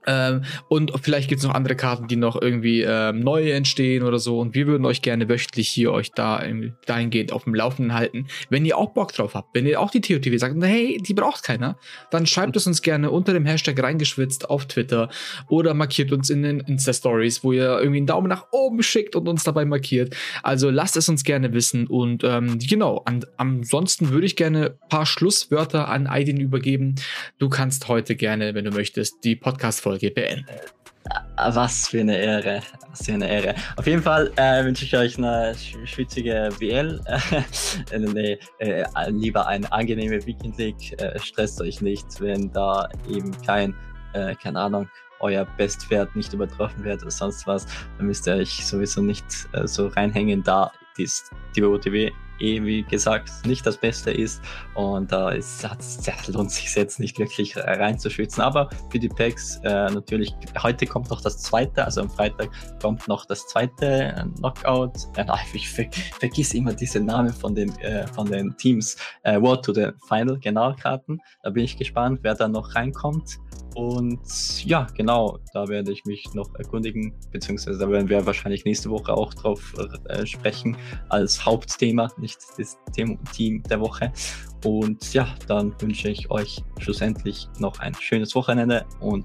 Ähm, 0.06 0.42
und 0.68 0.92
vielleicht 1.02 1.28
gibt 1.28 1.40
es 1.40 1.46
noch 1.46 1.54
andere 1.54 1.76
Karten, 1.76 2.08
die 2.08 2.16
noch 2.16 2.40
irgendwie 2.40 2.82
ähm, 2.82 3.20
neu 3.20 3.50
entstehen 3.50 4.02
oder 4.02 4.18
so. 4.18 4.38
Und 4.40 4.54
wir 4.54 4.66
würden 4.66 4.84
euch 4.84 5.02
gerne 5.02 5.28
wöchentlich 5.28 5.68
hier 5.68 5.92
euch 5.92 6.12
da 6.12 6.42
dahingehend 6.86 7.32
auf 7.32 7.44
dem 7.44 7.54
Laufenden 7.54 7.94
halten. 7.94 8.26
Wenn 8.50 8.64
ihr 8.64 8.76
auch 8.76 8.92
Bock 8.92 9.12
drauf 9.12 9.34
habt, 9.34 9.54
wenn 9.54 9.66
ihr 9.66 9.80
auch 9.80 9.90
die 9.90 10.00
TOTW 10.00 10.36
sagt, 10.36 10.56
hey, 10.62 10.98
die 11.00 11.14
braucht 11.14 11.42
keiner, 11.42 11.78
dann 12.10 12.26
schreibt 12.26 12.56
es 12.56 12.66
uns 12.66 12.82
gerne 12.82 13.10
unter 13.10 13.32
dem 13.32 13.46
Hashtag 13.46 13.82
reingeschwitzt 13.82 14.50
auf 14.50 14.66
Twitter 14.66 15.08
oder 15.48 15.74
markiert 15.74 16.12
uns 16.12 16.30
in 16.30 16.42
den 16.42 16.60
Insta-Stories, 16.60 17.44
wo 17.44 17.52
ihr 17.52 17.78
irgendwie 17.78 17.98
einen 17.98 18.06
Daumen 18.06 18.28
nach 18.28 18.46
oben 18.52 18.82
schickt 18.82 19.16
und 19.16 19.28
uns 19.28 19.44
dabei 19.44 19.64
markiert. 19.64 20.14
Also 20.42 20.70
lasst 20.70 20.96
es 20.96 21.08
uns 21.08 21.24
gerne 21.24 21.52
wissen. 21.52 21.86
Und 21.86 22.24
ähm, 22.24 22.58
genau, 22.58 23.02
an, 23.04 23.24
ansonsten 23.36 24.10
würde 24.10 24.26
ich 24.26 24.36
gerne 24.36 24.76
ein 24.82 24.88
paar 24.88 25.06
Schlusswörter 25.06 25.88
an 25.88 26.06
Aidin 26.06 26.38
übergeben. 26.38 26.96
Du 27.38 27.48
kannst 27.48 27.88
heute 27.88 28.16
gerne, 28.16 28.54
wenn 28.54 28.64
du 28.64 28.70
möchtest, 28.70 29.24
die 29.24 29.36
Podcast-Folge 29.36 29.93
Folge 29.94 30.10
beenden. 30.10 30.46
Ah, 31.36 31.54
was 31.54 31.88
für 31.88 32.00
eine 32.00 32.16
Ehre. 32.16 32.60
Was 32.90 33.06
für 33.06 33.12
eine 33.12 33.28
Ehre. 33.28 33.54
Auf 33.76 33.86
jeden 33.86 34.02
Fall 34.02 34.32
äh, 34.36 34.64
wünsche 34.64 34.84
ich 34.84 34.96
euch 34.96 35.18
eine 35.18 35.54
schwitzige 35.84 36.48
WL. 36.58 37.00
äh, 37.92 37.98
nee, 37.98 38.38
äh, 38.58 38.84
lieber 39.10 39.46
eine 39.46 39.70
angenehme 39.70 40.24
Weekend 40.26 40.58
League. 40.58 41.00
Äh, 41.00 41.18
stresst 41.20 41.60
euch 41.60 41.80
nicht, 41.80 42.06
wenn 42.20 42.50
da 42.52 42.88
eben 43.08 43.30
kein, 43.42 43.74
äh, 44.14 44.34
keine 44.34 44.58
Ahnung, 44.58 44.88
euer 45.20 45.46
Bestwert 45.56 46.16
nicht 46.16 46.32
übertroffen 46.32 46.82
wird 46.82 47.02
oder 47.02 47.10
sonst 47.10 47.46
was. 47.46 47.66
Dann 47.98 48.06
müsst 48.06 48.26
ihr 48.26 48.34
euch 48.34 48.66
sowieso 48.66 49.00
nicht 49.00 49.24
äh, 49.52 49.68
so 49.68 49.88
reinhängen, 49.88 50.42
da 50.42 50.72
ist 50.96 51.30
die 51.54 51.62
OTW 51.62 52.10
eh, 52.44 52.64
wie 52.64 52.82
gesagt, 52.82 53.30
nicht 53.46 53.66
das 53.66 53.76
Beste 53.76 54.10
ist. 54.10 54.42
Und 54.74 55.10
da 55.10 55.32
äh, 55.32 55.38
ist, 55.38 55.62
ja, 55.62 56.14
lohnt 56.28 56.50
sich 56.50 56.74
jetzt 56.74 57.00
nicht 57.00 57.18
wirklich 57.18 57.56
reinzuschwitzen. 57.56 58.42
Aber 58.42 58.68
für 58.90 58.98
die 58.98 59.08
Packs 59.08 59.60
äh, 59.64 59.90
natürlich, 59.90 60.34
heute 60.62 60.86
kommt 60.86 61.10
noch 61.10 61.20
das 61.20 61.38
zweite, 61.38 61.84
also 61.84 62.02
am 62.02 62.10
Freitag 62.10 62.50
kommt 62.80 63.06
noch 63.08 63.24
das 63.26 63.46
zweite 63.46 64.30
Knockout. 64.36 64.92
Äh, 65.16 65.24
ich 65.54 65.68
ver 65.68 65.86
vergiss 66.18 66.54
immer 66.54 66.72
diese 66.72 67.00
Namen 67.00 67.32
von 67.32 67.54
den, 67.54 67.76
äh, 67.80 68.06
von 68.08 68.30
den 68.30 68.56
Teams. 68.56 68.96
Äh, 69.22 69.40
World 69.40 69.64
to 69.64 69.72
the 69.72 69.88
Final, 70.08 70.38
genau, 70.38 70.74
Karten. 70.74 71.18
Da 71.42 71.50
bin 71.50 71.64
ich 71.64 71.76
gespannt, 71.76 72.20
wer 72.22 72.34
da 72.34 72.48
noch 72.48 72.74
reinkommt. 72.74 73.38
Und 73.74 74.64
ja, 74.64 74.86
genau, 74.96 75.38
da 75.52 75.66
werde 75.68 75.92
ich 75.92 76.04
mich 76.04 76.32
noch 76.32 76.54
erkundigen, 76.54 77.12
beziehungsweise 77.32 77.78
da 77.78 77.88
werden 77.88 78.08
wir 78.08 78.24
wahrscheinlich 78.24 78.64
nächste 78.64 78.90
Woche 78.90 79.12
auch 79.12 79.34
drauf 79.34 79.74
äh, 80.08 80.24
sprechen 80.24 80.76
als 81.08 81.44
Hauptthema, 81.44 82.08
nicht 82.18 82.38
das 82.56 82.78
Team 82.92 83.62
der 83.64 83.80
Woche. 83.80 84.12
Und 84.64 85.12
ja, 85.12 85.28
dann 85.48 85.74
wünsche 85.80 86.08
ich 86.08 86.30
euch 86.30 86.62
schlussendlich 86.78 87.48
noch 87.58 87.80
ein 87.80 87.94
schönes 87.94 88.34
Wochenende 88.34 88.86
und 89.00 89.24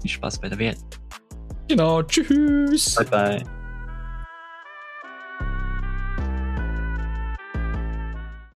viel 0.00 0.10
Spaß 0.10 0.40
bei 0.40 0.48
der 0.48 0.58
Welt. 0.58 0.78
Genau, 1.68 2.02
tschüss. 2.02 2.96
Bye 2.96 3.06
bye. 3.06 3.59